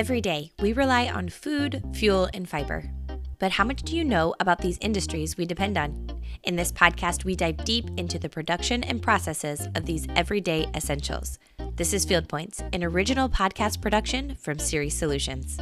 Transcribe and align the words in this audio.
Every 0.00 0.22
day, 0.22 0.50
we 0.62 0.72
rely 0.72 1.10
on 1.10 1.28
food, 1.28 1.84
fuel, 1.92 2.30
and 2.32 2.48
fiber. 2.48 2.90
But 3.38 3.52
how 3.52 3.64
much 3.64 3.82
do 3.82 3.94
you 3.94 4.02
know 4.02 4.34
about 4.40 4.62
these 4.62 4.78
industries 4.80 5.36
we 5.36 5.44
depend 5.44 5.76
on? 5.76 6.22
In 6.44 6.56
this 6.56 6.72
podcast, 6.72 7.26
we 7.26 7.36
dive 7.36 7.62
deep 7.66 7.84
into 7.98 8.18
the 8.18 8.30
production 8.30 8.82
and 8.82 9.02
processes 9.02 9.68
of 9.74 9.84
these 9.84 10.06
everyday 10.16 10.64
essentials. 10.74 11.38
This 11.76 11.92
is 11.92 12.06
Field 12.06 12.30
Points, 12.30 12.62
an 12.72 12.82
original 12.82 13.28
podcast 13.28 13.82
production 13.82 14.36
from 14.36 14.58
Ceres 14.58 14.94
Solutions. 14.94 15.58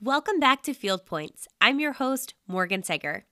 Welcome 0.00 0.38
back 0.38 0.62
to 0.62 0.72
Field 0.72 1.04
Points. 1.04 1.48
I'm 1.60 1.80
your 1.80 1.94
host, 1.94 2.34
Morgan 2.46 2.82
Seger. 2.82 3.22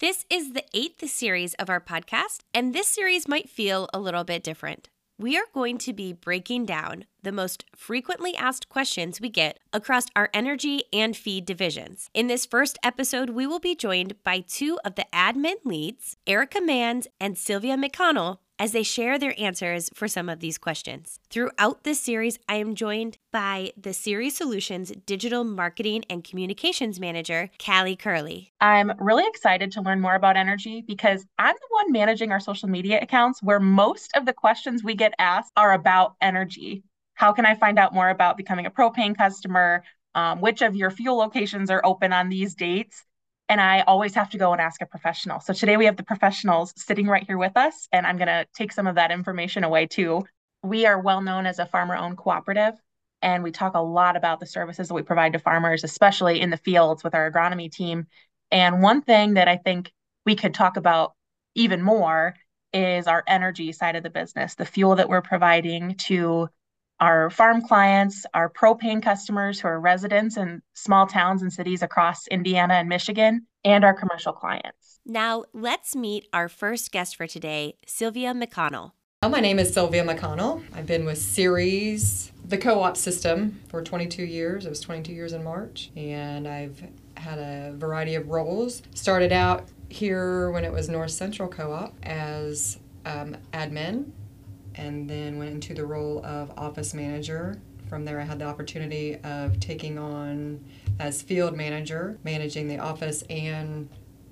This 0.00 0.26
is 0.28 0.52
the 0.52 0.64
eighth 0.74 1.08
series 1.08 1.54
of 1.54 1.70
our 1.70 1.80
podcast, 1.80 2.40
and 2.52 2.74
this 2.74 2.88
series 2.88 3.28
might 3.28 3.48
feel 3.48 3.88
a 3.94 4.00
little 4.00 4.24
bit 4.24 4.42
different 4.42 4.88
we 5.20 5.36
are 5.36 5.44
going 5.52 5.76
to 5.76 5.92
be 5.92 6.14
breaking 6.14 6.64
down 6.64 7.04
the 7.22 7.30
most 7.30 7.66
frequently 7.76 8.34
asked 8.36 8.70
questions 8.70 9.20
we 9.20 9.28
get 9.28 9.60
across 9.70 10.06
our 10.16 10.30
energy 10.32 10.82
and 10.94 11.14
feed 11.14 11.44
divisions. 11.44 12.08
In 12.14 12.26
this 12.26 12.46
first 12.46 12.78
episode, 12.82 13.28
we 13.28 13.46
will 13.46 13.58
be 13.58 13.74
joined 13.74 14.14
by 14.24 14.40
two 14.40 14.78
of 14.82 14.94
the 14.94 15.04
admin 15.12 15.56
leads, 15.62 16.16
Erica 16.26 16.60
Manns 16.60 17.06
and 17.20 17.36
Sylvia 17.36 17.76
McConnell, 17.76 18.38
as 18.60 18.72
they 18.72 18.82
share 18.82 19.18
their 19.18 19.34
answers 19.40 19.88
for 19.94 20.06
some 20.06 20.28
of 20.28 20.40
these 20.40 20.58
questions. 20.58 21.18
Throughout 21.30 21.82
this 21.82 21.98
series, 21.98 22.38
I 22.46 22.56
am 22.56 22.74
joined 22.74 23.16
by 23.32 23.72
the 23.74 23.94
Ceres 23.94 24.36
Solutions 24.36 24.92
Digital 25.06 25.44
Marketing 25.44 26.04
and 26.10 26.22
Communications 26.22 27.00
Manager, 27.00 27.48
Callie 27.58 27.96
Curley. 27.96 28.52
I'm 28.60 28.92
really 29.00 29.26
excited 29.26 29.72
to 29.72 29.80
learn 29.80 30.02
more 30.02 30.14
about 30.14 30.36
energy 30.36 30.84
because 30.86 31.24
I'm 31.38 31.54
the 31.54 31.68
one 31.70 31.90
managing 31.90 32.32
our 32.32 32.40
social 32.40 32.68
media 32.68 33.00
accounts 33.00 33.42
where 33.42 33.60
most 33.60 34.10
of 34.14 34.26
the 34.26 34.34
questions 34.34 34.84
we 34.84 34.94
get 34.94 35.14
asked 35.18 35.52
are 35.56 35.72
about 35.72 36.16
energy. 36.20 36.84
How 37.14 37.32
can 37.32 37.46
I 37.46 37.54
find 37.54 37.78
out 37.78 37.94
more 37.94 38.10
about 38.10 38.36
becoming 38.36 38.66
a 38.66 38.70
propane 38.70 39.16
customer? 39.16 39.84
Um, 40.14 40.40
which 40.40 40.60
of 40.60 40.76
your 40.76 40.90
fuel 40.90 41.16
locations 41.16 41.70
are 41.70 41.80
open 41.82 42.12
on 42.12 42.28
these 42.28 42.54
dates? 42.54 43.04
And 43.50 43.60
I 43.60 43.80
always 43.80 44.14
have 44.14 44.30
to 44.30 44.38
go 44.38 44.52
and 44.52 44.60
ask 44.60 44.80
a 44.80 44.86
professional. 44.86 45.40
So 45.40 45.52
today 45.52 45.76
we 45.76 45.84
have 45.86 45.96
the 45.96 46.04
professionals 46.04 46.72
sitting 46.76 47.08
right 47.08 47.26
here 47.26 47.36
with 47.36 47.56
us, 47.56 47.88
and 47.90 48.06
I'm 48.06 48.16
going 48.16 48.28
to 48.28 48.46
take 48.54 48.72
some 48.72 48.86
of 48.86 48.94
that 48.94 49.10
information 49.10 49.64
away 49.64 49.86
too. 49.86 50.24
We 50.62 50.86
are 50.86 51.00
well 51.00 51.20
known 51.20 51.46
as 51.46 51.58
a 51.58 51.66
farmer 51.66 51.96
owned 51.96 52.16
cooperative, 52.16 52.74
and 53.22 53.42
we 53.42 53.50
talk 53.50 53.74
a 53.74 53.82
lot 53.82 54.16
about 54.16 54.38
the 54.38 54.46
services 54.46 54.86
that 54.86 54.94
we 54.94 55.02
provide 55.02 55.32
to 55.32 55.40
farmers, 55.40 55.82
especially 55.82 56.40
in 56.40 56.50
the 56.50 56.56
fields 56.58 57.02
with 57.02 57.12
our 57.12 57.28
agronomy 57.28 57.70
team. 57.70 58.06
And 58.52 58.82
one 58.82 59.02
thing 59.02 59.34
that 59.34 59.48
I 59.48 59.56
think 59.56 59.92
we 60.24 60.36
could 60.36 60.54
talk 60.54 60.76
about 60.76 61.14
even 61.56 61.82
more 61.82 62.36
is 62.72 63.08
our 63.08 63.24
energy 63.26 63.72
side 63.72 63.96
of 63.96 64.04
the 64.04 64.10
business, 64.10 64.54
the 64.54 64.64
fuel 64.64 64.94
that 64.94 65.08
we're 65.08 65.22
providing 65.22 65.96
to 66.06 66.48
our 67.00 67.30
farm 67.30 67.62
clients, 67.62 68.26
our 68.34 68.50
propane 68.50 69.02
customers 69.02 69.58
who 69.58 69.68
are 69.68 69.80
residents 69.80 70.36
in 70.36 70.62
small 70.74 71.06
towns 71.06 71.42
and 71.42 71.52
cities 71.52 71.82
across 71.82 72.26
Indiana 72.28 72.74
and 72.74 72.88
Michigan, 72.88 73.46
and 73.64 73.84
our 73.84 73.94
commercial 73.94 74.32
clients. 74.32 75.00
Now, 75.06 75.44
let's 75.52 75.96
meet 75.96 76.26
our 76.32 76.48
first 76.48 76.92
guest 76.92 77.16
for 77.16 77.26
today, 77.26 77.76
Sylvia 77.86 78.34
McConnell. 78.34 78.92
My 79.22 79.40
name 79.40 79.58
is 79.58 79.72
Sylvia 79.72 80.04
McConnell. 80.04 80.62
I've 80.74 80.86
been 80.86 81.04
with 81.04 81.18
Ceres, 81.18 82.32
the 82.46 82.56
co 82.56 82.82
op 82.82 82.96
system, 82.96 83.60
for 83.68 83.82
22 83.82 84.24
years. 84.24 84.64
It 84.64 84.70
was 84.70 84.80
22 84.80 85.12
years 85.12 85.32
in 85.32 85.44
March, 85.44 85.90
and 85.94 86.48
I've 86.48 86.82
had 87.16 87.38
a 87.38 87.74
variety 87.76 88.14
of 88.14 88.28
roles. 88.28 88.82
Started 88.94 89.30
out 89.30 89.68
here 89.90 90.50
when 90.50 90.64
it 90.64 90.72
was 90.72 90.88
North 90.88 91.10
Central 91.10 91.48
Co 91.48 91.72
op 91.72 91.94
as 92.02 92.78
um, 93.04 93.36
admin 93.52 94.10
and 94.74 95.08
then 95.08 95.38
went 95.38 95.50
into 95.50 95.74
the 95.74 95.84
role 95.84 96.24
of 96.24 96.50
office 96.56 96.94
manager. 96.94 97.60
From 97.88 98.04
there, 98.04 98.20
I 98.20 98.24
had 98.24 98.38
the 98.38 98.44
opportunity 98.44 99.16
of 99.24 99.58
taking 99.58 99.98
on 99.98 100.64
as 100.98 101.22
field 101.22 101.56
manager, 101.56 102.18
managing 102.24 102.68
the 102.68 102.78
office 102.78 103.22
and 103.28 103.88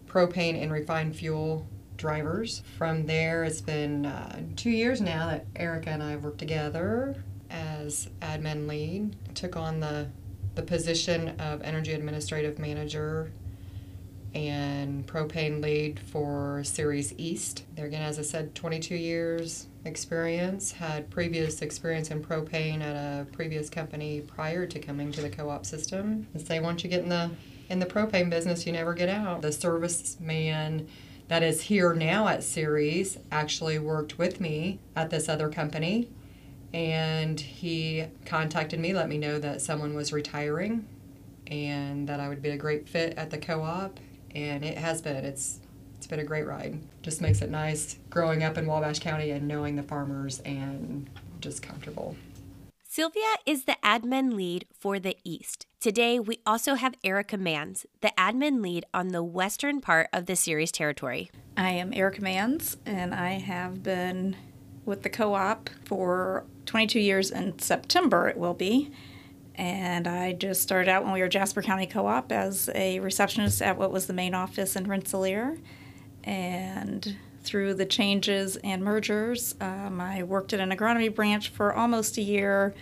propane 0.06 0.60
and 0.62 0.72
refined 0.72 1.16
fuel 1.16 1.66
drivers. 1.96 2.62
From 2.76 3.06
there, 3.06 3.44
it's 3.44 3.60
been 3.60 4.06
uh, 4.06 4.40
two 4.56 4.70
years 4.70 5.00
now 5.00 5.26
that 5.26 5.46
Erica 5.56 5.90
and 5.90 6.02
I 6.02 6.12
have 6.12 6.24
worked 6.24 6.38
together 6.38 7.22
as 7.50 8.08
admin 8.20 8.68
lead. 8.68 9.16
took 9.34 9.56
on 9.56 9.80
the 9.80 10.08
the 10.54 10.62
position 10.64 11.28
of 11.38 11.62
energy 11.62 11.92
administrative 11.92 12.58
manager 12.58 13.30
and 14.34 15.06
propane 15.06 15.62
lead 15.62 16.00
for 16.00 16.62
Ceres 16.64 17.14
East. 17.16 17.62
There 17.76 17.86
again, 17.86 18.02
as 18.02 18.18
I 18.18 18.22
said, 18.22 18.56
22 18.56 18.96
years 18.96 19.68
experience, 19.88 20.72
had 20.72 21.10
previous 21.10 21.62
experience 21.62 22.10
in 22.10 22.22
propane 22.22 22.80
at 22.80 22.94
a 22.94 23.26
previous 23.32 23.68
company 23.68 24.20
prior 24.20 24.66
to 24.66 24.78
coming 24.78 25.10
to 25.12 25.20
the 25.20 25.30
co-op 25.30 25.66
system. 25.66 26.28
And 26.32 26.46
say 26.46 26.60
once 26.60 26.84
you 26.84 26.90
get 26.90 27.02
in 27.02 27.08
the 27.08 27.30
in 27.68 27.80
the 27.80 27.86
propane 27.86 28.30
business, 28.30 28.66
you 28.66 28.72
never 28.72 28.94
get 28.94 29.08
out. 29.08 29.42
The 29.42 29.48
serviceman 29.48 30.86
that 31.28 31.42
is 31.42 31.62
here 31.62 31.92
now 31.92 32.28
at 32.28 32.42
Ceres 32.42 33.18
actually 33.30 33.78
worked 33.78 34.18
with 34.18 34.40
me 34.40 34.78
at 34.96 35.10
this 35.10 35.28
other 35.28 35.48
company 35.50 36.08
and 36.72 37.38
he 37.38 38.06
contacted 38.24 38.80
me, 38.80 38.92
let 38.92 39.08
me 39.08 39.18
know 39.18 39.38
that 39.38 39.60
someone 39.60 39.94
was 39.94 40.12
retiring 40.12 40.86
and 41.46 42.08
that 42.08 42.20
I 42.20 42.28
would 42.28 42.42
be 42.42 42.50
a 42.50 42.56
great 42.56 42.88
fit 42.88 43.16
at 43.16 43.30
the 43.30 43.38
co-op 43.38 43.98
and 44.34 44.64
it 44.64 44.78
has 44.78 45.02
been. 45.02 45.24
It's 45.24 45.60
it's 45.98 46.06
been 46.06 46.20
a 46.20 46.24
great 46.24 46.46
ride. 46.46 46.78
Just 47.02 47.20
makes 47.20 47.42
it 47.42 47.50
nice 47.50 47.98
growing 48.08 48.44
up 48.44 48.56
in 48.56 48.66
Wabash 48.66 49.00
County 49.00 49.32
and 49.32 49.48
knowing 49.48 49.74
the 49.74 49.82
farmers 49.82 50.38
and 50.40 51.10
just 51.40 51.60
comfortable. 51.60 52.16
Sylvia 52.84 53.34
is 53.44 53.64
the 53.64 53.76
admin 53.84 54.34
lead 54.34 54.64
for 54.72 55.00
the 55.00 55.16
East. 55.24 55.66
Today, 55.80 56.20
we 56.20 56.40
also 56.46 56.74
have 56.74 56.94
Erica 57.04 57.36
Manns, 57.36 57.84
the 58.00 58.12
admin 58.16 58.62
lead 58.62 58.86
on 58.94 59.08
the 59.08 59.22
western 59.24 59.80
part 59.80 60.08
of 60.12 60.26
the 60.26 60.36
Ceres 60.36 60.72
territory. 60.72 61.30
I 61.56 61.70
am 61.70 61.92
Erica 61.92 62.20
Manns, 62.20 62.76
and 62.86 63.12
I 63.12 63.32
have 63.32 63.82
been 63.82 64.36
with 64.84 65.02
the 65.02 65.10
co 65.10 65.34
op 65.34 65.68
for 65.84 66.44
22 66.66 67.00
years 67.00 67.30
in 67.30 67.58
September, 67.58 68.28
it 68.28 68.36
will 68.38 68.54
be. 68.54 68.90
And 69.56 70.06
I 70.06 70.32
just 70.32 70.62
started 70.62 70.88
out 70.88 71.02
when 71.02 71.12
we 71.12 71.20
were 71.20 71.28
Jasper 71.28 71.62
County 71.62 71.86
Co 71.86 72.06
op 72.06 72.30
as 72.30 72.70
a 72.74 73.00
receptionist 73.00 73.60
at 73.60 73.76
what 73.76 73.90
was 73.90 74.06
the 74.06 74.12
main 74.12 74.32
office 74.32 74.76
in 74.76 74.86
Rensselaer. 74.86 75.56
And 76.28 77.16
through 77.42 77.72
the 77.74 77.86
changes 77.86 78.56
and 78.56 78.84
mergers, 78.84 79.54
um, 79.62 79.98
I 79.98 80.22
worked 80.22 80.52
at 80.52 80.60
an 80.60 80.70
agronomy 80.70 81.12
branch 81.12 81.48
for 81.48 81.72
almost 81.72 82.18
a 82.18 82.22
year 82.22 82.74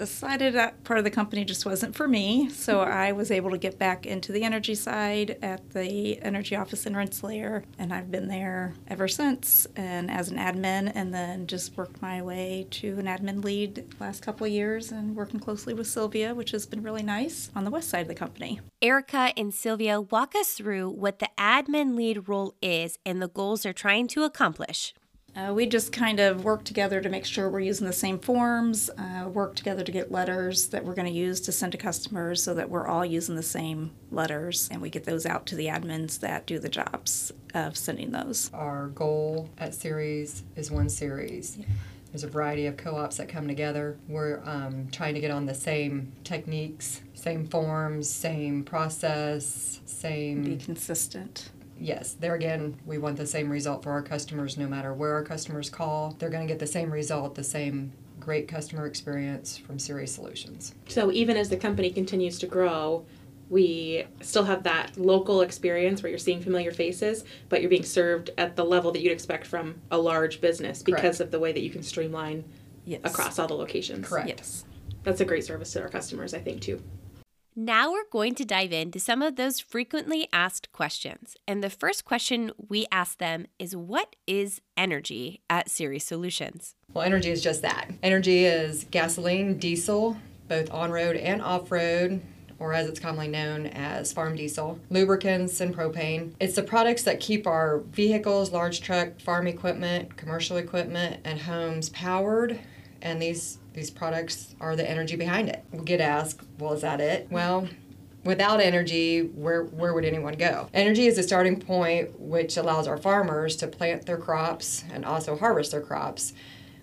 decided 0.00 0.54
that 0.54 0.82
part 0.82 0.98
of 0.98 1.04
the 1.04 1.10
company 1.10 1.44
just 1.44 1.66
wasn't 1.66 1.94
for 1.94 2.08
me. 2.08 2.48
So 2.48 2.78
mm-hmm. 2.78 2.90
I 2.90 3.12
was 3.12 3.30
able 3.30 3.50
to 3.50 3.58
get 3.58 3.78
back 3.78 4.06
into 4.06 4.32
the 4.32 4.42
energy 4.44 4.74
side 4.74 5.36
at 5.42 5.70
the 5.70 6.20
energy 6.22 6.56
office 6.56 6.86
in 6.86 6.96
Rensselaer, 6.96 7.64
and 7.78 7.92
I've 7.92 8.10
been 8.10 8.28
there 8.28 8.72
ever 8.88 9.06
since. 9.08 9.66
And 9.76 10.10
as 10.10 10.30
an 10.30 10.38
admin, 10.38 10.90
and 10.94 11.12
then 11.12 11.46
just 11.46 11.76
worked 11.76 12.00
my 12.00 12.22
way 12.22 12.66
to 12.70 12.98
an 12.98 13.04
admin 13.04 13.44
lead 13.44 13.94
last 14.00 14.22
couple 14.22 14.46
of 14.46 14.52
years, 14.52 14.90
and 14.90 15.14
working 15.14 15.38
closely 15.38 15.74
with 15.74 15.86
Sylvia, 15.86 16.34
which 16.34 16.52
has 16.52 16.64
been 16.64 16.82
really 16.82 17.02
nice 17.02 17.50
on 17.54 17.64
the 17.64 17.70
west 17.70 17.90
side 17.90 18.02
of 18.02 18.08
the 18.08 18.14
company. 18.14 18.60
Erica 18.80 19.34
and 19.36 19.52
Sylvia 19.52 20.00
walk 20.00 20.34
us 20.34 20.52
through 20.52 20.88
what 20.88 21.18
the 21.18 21.28
admin 21.38 21.94
lead 21.94 22.26
role 22.26 22.54
is 22.62 22.98
and 23.04 23.20
the 23.20 23.28
goals 23.28 23.62
they're 23.62 23.74
trying 23.74 24.08
to 24.08 24.24
accomplish. 24.24 24.94
Uh, 25.36 25.52
we 25.54 25.64
just 25.64 25.92
kind 25.92 26.18
of 26.18 26.44
work 26.44 26.64
together 26.64 27.00
to 27.00 27.08
make 27.08 27.24
sure 27.24 27.48
we're 27.48 27.60
using 27.60 27.86
the 27.86 27.92
same 27.92 28.18
forms, 28.18 28.90
uh, 28.98 29.28
work 29.28 29.54
together 29.54 29.84
to 29.84 29.92
get 29.92 30.10
letters 30.10 30.68
that 30.68 30.84
we're 30.84 30.94
going 30.94 31.06
to 31.06 31.18
use 31.18 31.40
to 31.40 31.52
send 31.52 31.70
to 31.70 31.78
customers 31.78 32.42
so 32.42 32.52
that 32.52 32.68
we're 32.68 32.86
all 32.86 33.04
using 33.04 33.36
the 33.36 33.42
same 33.42 33.92
letters 34.10 34.68
and 34.72 34.82
we 34.82 34.90
get 34.90 35.04
those 35.04 35.24
out 35.26 35.46
to 35.46 35.54
the 35.54 35.66
admins 35.66 36.18
that 36.18 36.46
do 36.46 36.58
the 36.58 36.68
jobs 36.68 37.32
of 37.54 37.76
sending 37.76 38.10
those. 38.10 38.50
Our 38.52 38.88
goal 38.88 39.48
at 39.58 39.72
Ceres 39.72 40.42
is 40.56 40.70
one 40.70 40.88
Ceres. 40.88 41.56
Yeah. 41.56 41.66
There's 42.10 42.24
a 42.24 42.28
variety 42.28 42.66
of 42.66 42.76
co 42.76 42.96
ops 42.96 43.18
that 43.18 43.28
come 43.28 43.46
together. 43.46 43.96
We're 44.08 44.42
um, 44.44 44.88
trying 44.90 45.14
to 45.14 45.20
get 45.20 45.30
on 45.30 45.46
the 45.46 45.54
same 45.54 46.10
techniques, 46.24 47.02
same 47.14 47.46
forms, 47.46 48.10
same 48.10 48.64
process, 48.64 49.80
same. 49.86 50.42
Be 50.42 50.56
consistent 50.56 51.50
yes, 51.80 52.12
there 52.12 52.34
again, 52.34 52.78
we 52.86 52.98
want 52.98 53.16
the 53.16 53.26
same 53.26 53.50
result 53.50 53.82
for 53.82 53.90
our 53.90 54.02
customers 54.02 54.56
no 54.56 54.68
matter 54.68 54.92
where 54.92 55.14
our 55.14 55.24
customers 55.24 55.70
call. 55.70 56.14
They're 56.18 56.30
going 56.30 56.46
to 56.46 56.52
get 56.52 56.60
the 56.60 56.66
same 56.66 56.92
result, 56.92 57.34
the 57.34 57.42
same 57.44 57.92
great 58.20 58.46
customer 58.46 58.86
experience 58.86 59.56
from 59.56 59.78
Ceres 59.78 60.14
Solutions. 60.14 60.74
So 60.88 61.10
even 61.10 61.36
as 61.36 61.48
the 61.48 61.56
company 61.56 61.90
continues 61.90 62.38
to 62.40 62.46
grow, 62.46 63.06
we 63.48 64.04
still 64.20 64.44
have 64.44 64.62
that 64.62 64.96
local 64.96 65.40
experience 65.40 66.02
where 66.02 66.10
you're 66.10 66.18
seeing 66.18 66.40
familiar 66.40 66.70
faces, 66.70 67.24
but 67.48 67.60
you're 67.60 67.70
being 67.70 67.82
served 67.82 68.30
at 68.38 68.54
the 68.54 68.64
level 68.64 68.92
that 68.92 69.00
you'd 69.00 69.10
expect 69.10 69.46
from 69.46 69.80
a 69.90 69.98
large 69.98 70.40
business 70.40 70.82
because 70.82 71.00
Correct. 71.00 71.20
of 71.20 71.30
the 71.32 71.40
way 71.40 71.50
that 71.52 71.62
you 71.62 71.70
can 71.70 71.82
streamline 71.82 72.44
yes. 72.84 73.00
across 73.02 73.38
all 73.38 73.48
the 73.48 73.54
locations. 73.54 74.06
Correct. 74.06 74.28
Yes. 74.28 74.64
That's 75.02 75.20
a 75.20 75.24
great 75.24 75.44
service 75.44 75.72
to 75.72 75.82
our 75.82 75.88
customers, 75.88 76.34
I 76.34 76.38
think, 76.40 76.60
too. 76.60 76.80
Now 77.56 77.90
we're 77.90 78.08
going 78.12 78.36
to 78.36 78.44
dive 78.44 78.72
into 78.72 79.00
some 79.00 79.22
of 79.22 79.34
those 79.34 79.58
frequently 79.58 80.28
asked 80.32 80.70
questions. 80.72 81.36
And 81.48 81.64
the 81.64 81.70
first 81.70 82.04
question 82.04 82.52
we 82.68 82.86
ask 82.92 83.18
them 83.18 83.46
is 83.58 83.74
What 83.74 84.14
is 84.26 84.60
energy 84.76 85.42
at 85.50 85.68
Ceres 85.68 86.04
Solutions? 86.04 86.76
Well, 86.94 87.04
energy 87.04 87.30
is 87.30 87.42
just 87.42 87.62
that. 87.62 87.90
Energy 88.02 88.44
is 88.44 88.86
gasoline, 88.90 89.58
diesel, 89.58 90.16
both 90.46 90.70
on 90.70 90.92
road 90.92 91.16
and 91.16 91.42
off 91.42 91.72
road 91.72 92.22
or 92.60 92.74
as 92.74 92.86
it's 92.86 93.00
commonly 93.00 93.26
known 93.26 93.66
as 93.66 94.12
farm 94.12 94.36
diesel, 94.36 94.78
lubricants, 94.90 95.60
and 95.60 95.74
propane. 95.74 96.34
It's 96.38 96.54
the 96.54 96.62
products 96.62 97.02
that 97.04 97.18
keep 97.18 97.46
our 97.46 97.78
vehicles, 97.78 98.52
large 98.52 98.82
truck, 98.82 99.18
farm 99.18 99.46
equipment, 99.46 100.16
commercial 100.16 100.58
equipment, 100.58 101.20
and 101.24 101.40
homes 101.40 101.88
powered. 101.88 102.60
And 103.00 103.20
these 103.20 103.58
these 103.80 103.90
products 103.90 104.54
are 104.60 104.76
the 104.76 104.88
energy 104.88 105.16
behind 105.16 105.48
it. 105.48 105.64
We 105.72 105.82
get 105.82 106.02
asked, 106.02 106.42
well, 106.58 106.74
is 106.74 106.82
that 106.82 107.00
it? 107.00 107.28
Well, 107.30 107.66
without 108.24 108.60
energy, 108.60 109.22
where, 109.22 109.64
where 109.64 109.94
would 109.94 110.04
anyone 110.04 110.34
go? 110.34 110.68
Energy 110.74 111.06
is 111.06 111.16
a 111.16 111.22
starting 111.22 111.58
point 111.58 112.20
which 112.20 112.58
allows 112.58 112.86
our 112.86 112.98
farmers 112.98 113.56
to 113.56 113.66
plant 113.66 114.04
their 114.04 114.18
crops 114.18 114.84
and 114.92 115.06
also 115.06 115.34
harvest 115.34 115.70
their 115.70 115.80
crops. 115.80 116.34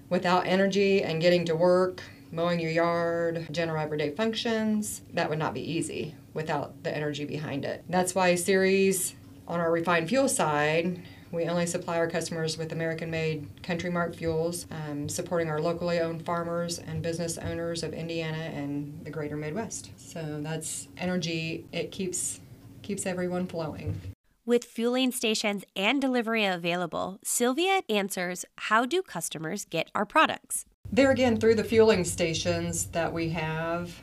Without 0.10 0.48
energy 0.48 1.04
and 1.04 1.22
getting 1.22 1.46
to 1.46 1.56
work, 1.56 2.02
mowing 2.32 2.60
your 2.60 2.72
yard, 2.72 3.48
general 3.52 3.80
everyday 3.80 4.10
functions, 4.10 5.04
that 5.14 5.30
would 5.30 5.38
not 5.38 5.54
be 5.54 5.62
easy 5.62 6.16
without 6.34 6.84
the 6.84 6.96
energy 6.96 7.26
behind 7.26 7.64
it. 7.64 7.84
That's 7.88 8.16
why 8.16 8.34
Ceres 8.34 9.14
on 9.48 9.60
our 9.60 9.72
refined 9.72 10.10
fuel 10.10 10.28
side, 10.28 11.04
we 11.32 11.46
only 11.46 11.66
supply 11.66 11.98
our 11.98 12.10
customers 12.10 12.58
with 12.58 12.72
American 12.72 13.12
made 13.12 13.48
CountryMark 13.62 14.16
fuels, 14.16 14.66
um, 14.72 15.10
supporting 15.10 15.50
our 15.50 15.60
locally 15.60 16.00
owned 16.00 16.26
farmers 16.26 16.80
and 16.80 17.02
business 17.02 17.38
owners 17.38 17.84
of 17.84 17.94
Indiana 17.94 18.38
and 18.38 19.00
the 19.04 19.10
greater 19.10 19.36
Midwest. 19.36 19.92
So 19.98 20.40
that's 20.42 20.88
energy, 20.98 21.66
it 21.72 21.92
keeps 21.92 22.40
keeps 22.82 23.06
everyone 23.06 23.48
flowing. 23.48 24.00
With 24.46 24.64
fueling 24.64 25.12
stations 25.12 25.66
and 25.76 26.02
delivery 26.02 26.46
available, 26.46 27.20
Sylvia 27.22 27.82
answers 27.90 28.46
how 28.56 28.86
do 28.86 29.02
customers 29.02 29.66
get 29.66 29.92
our 29.94 30.06
products? 30.06 30.66
There 30.90 31.12
again, 31.12 31.38
through 31.38 31.56
the 31.56 31.66
fueling 31.66 32.06
stations 32.06 32.86
that 32.88 33.12
we 33.12 33.30
have, 33.30 34.02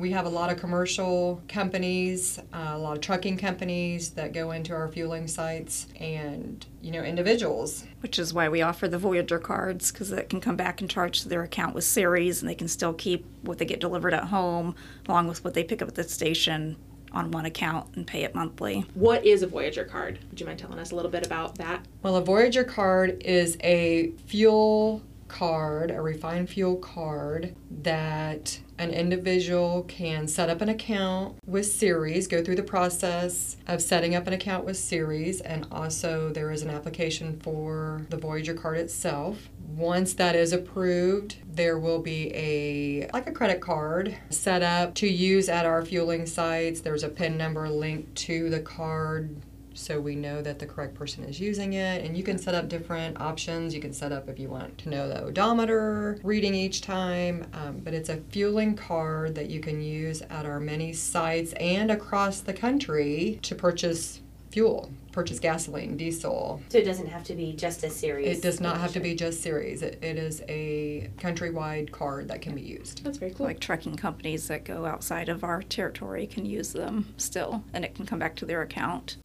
we 0.00 0.10
have 0.12 0.24
a 0.24 0.30
lot 0.30 0.50
of 0.50 0.58
commercial 0.58 1.42
companies, 1.46 2.38
uh, 2.52 2.70
a 2.72 2.78
lot 2.78 2.96
of 2.96 3.02
trucking 3.02 3.36
companies 3.36 4.10
that 4.10 4.32
go 4.32 4.50
into 4.52 4.72
our 4.72 4.88
fueling 4.88 5.28
sites, 5.28 5.86
and 6.00 6.64
you 6.80 6.90
know 6.90 7.02
individuals. 7.02 7.84
Which 8.00 8.18
is 8.18 8.32
why 8.32 8.48
we 8.48 8.62
offer 8.62 8.88
the 8.88 8.98
Voyager 8.98 9.38
cards 9.38 9.92
because 9.92 10.10
that 10.10 10.30
can 10.30 10.40
come 10.40 10.56
back 10.56 10.80
and 10.80 10.88
charge 10.88 11.20
to 11.22 11.28
their 11.28 11.42
account 11.42 11.74
with 11.74 11.84
Ceres, 11.84 12.40
and 12.40 12.48
they 12.48 12.54
can 12.54 12.68
still 12.68 12.94
keep 12.94 13.26
what 13.42 13.58
they 13.58 13.66
get 13.66 13.80
delivered 13.80 14.14
at 14.14 14.24
home 14.24 14.74
along 15.08 15.28
with 15.28 15.44
what 15.44 15.54
they 15.54 15.62
pick 15.62 15.82
up 15.82 15.88
at 15.88 15.94
the 15.94 16.04
station 16.04 16.76
on 17.12 17.30
one 17.32 17.44
account 17.44 17.88
and 17.96 18.06
pay 18.06 18.22
it 18.22 18.34
monthly. 18.34 18.84
What 18.94 19.24
is 19.24 19.42
a 19.42 19.46
Voyager 19.46 19.84
card? 19.84 20.18
Would 20.30 20.40
you 20.40 20.46
mind 20.46 20.58
telling 20.58 20.78
us 20.78 20.92
a 20.92 20.96
little 20.96 21.10
bit 21.10 21.26
about 21.26 21.56
that? 21.56 21.84
Well, 22.02 22.16
a 22.16 22.22
Voyager 22.22 22.64
card 22.64 23.22
is 23.24 23.56
a 23.62 24.12
fuel 24.26 25.02
card, 25.30 25.90
a 25.90 26.02
refined 26.02 26.50
fuel 26.50 26.76
card, 26.76 27.54
that 27.82 28.60
an 28.78 28.90
individual 28.90 29.82
can 29.84 30.26
set 30.26 30.50
up 30.50 30.60
an 30.60 30.68
account 30.68 31.36
with 31.46 31.66
Ceres, 31.66 32.26
go 32.26 32.42
through 32.42 32.56
the 32.56 32.62
process 32.62 33.56
of 33.66 33.80
setting 33.80 34.14
up 34.14 34.26
an 34.26 34.32
account 34.32 34.64
with 34.64 34.76
Ceres, 34.76 35.40
and 35.40 35.66
also 35.70 36.30
there 36.30 36.50
is 36.50 36.62
an 36.62 36.70
application 36.70 37.38
for 37.40 38.06
the 38.10 38.16
Voyager 38.16 38.54
card 38.54 38.78
itself. 38.78 39.48
Once 39.76 40.14
that 40.14 40.34
is 40.34 40.52
approved, 40.52 41.36
there 41.46 41.78
will 41.78 42.00
be 42.00 42.34
a 42.34 43.08
like 43.12 43.26
a 43.28 43.32
credit 43.32 43.60
card 43.60 44.16
set 44.28 44.62
up 44.62 44.94
to 44.94 45.06
use 45.06 45.48
at 45.48 45.64
our 45.64 45.84
fueling 45.84 46.26
sites. 46.26 46.80
There's 46.80 47.04
a 47.04 47.08
PIN 47.08 47.36
number 47.36 47.68
linked 47.68 48.16
to 48.16 48.50
the 48.50 48.60
card 48.60 49.36
so 49.80 50.00
we 50.00 50.14
know 50.14 50.42
that 50.42 50.58
the 50.58 50.66
correct 50.66 50.94
person 50.94 51.24
is 51.24 51.40
using 51.40 51.72
it. 51.74 52.04
And 52.04 52.16
you 52.16 52.22
can 52.22 52.38
set 52.38 52.54
up 52.54 52.68
different 52.68 53.20
options. 53.20 53.74
You 53.74 53.80
can 53.80 53.92
set 53.92 54.12
up 54.12 54.28
if 54.28 54.38
you 54.38 54.48
want 54.48 54.78
to 54.78 54.88
know 54.88 55.08
the 55.08 55.22
odometer 55.22 56.18
reading 56.22 56.54
each 56.54 56.80
time, 56.82 57.46
um, 57.54 57.78
but 57.78 57.94
it's 57.94 58.08
a 58.08 58.18
fueling 58.30 58.76
card 58.76 59.34
that 59.34 59.50
you 59.50 59.60
can 59.60 59.80
use 59.80 60.22
at 60.22 60.46
our 60.46 60.60
many 60.60 60.92
sites 60.92 61.52
and 61.54 61.90
across 61.90 62.40
the 62.40 62.52
country 62.52 63.38
to 63.42 63.54
purchase 63.54 64.20
fuel, 64.50 64.90
purchase 65.12 65.38
gasoline, 65.38 65.96
diesel. 65.96 66.60
So 66.70 66.78
it 66.78 66.84
doesn't 66.84 67.06
have 67.06 67.24
to 67.24 67.34
be 67.34 67.52
just 67.52 67.84
a 67.84 67.90
Ceres. 67.90 68.38
It 68.38 68.42
does 68.42 68.60
not 68.60 68.78
have 68.78 68.92
to 68.92 69.00
be 69.00 69.14
just 69.14 69.42
Ceres. 69.42 69.82
It, 69.82 69.98
it 70.02 70.16
is 70.16 70.42
a 70.48 71.10
countrywide 71.18 71.92
card 71.92 72.28
that 72.28 72.42
can 72.42 72.54
be 72.54 72.62
used. 72.62 73.04
That's 73.04 73.18
very 73.18 73.32
cool. 73.32 73.46
Like 73.46 73.60
trucking 73.60 73.96
companies 73.96 74.48
that 74.48 74.64
go 74.64 74.86
outside 74.86 75.28
of 75.28 75.44
our 75.44 75.62
territory 75.62 76.26
can 76.26 76.44
use 76.44 76.72
them 76.72 77.14
still, 77.16 77.62
and 77.72 77.84
it 77.84 77.94
can 77.94 78.06
come 78.06 78.18
back 78.18 78.36
to 78.36 78.44
their 78.44 78.62
account. 78.62 79.18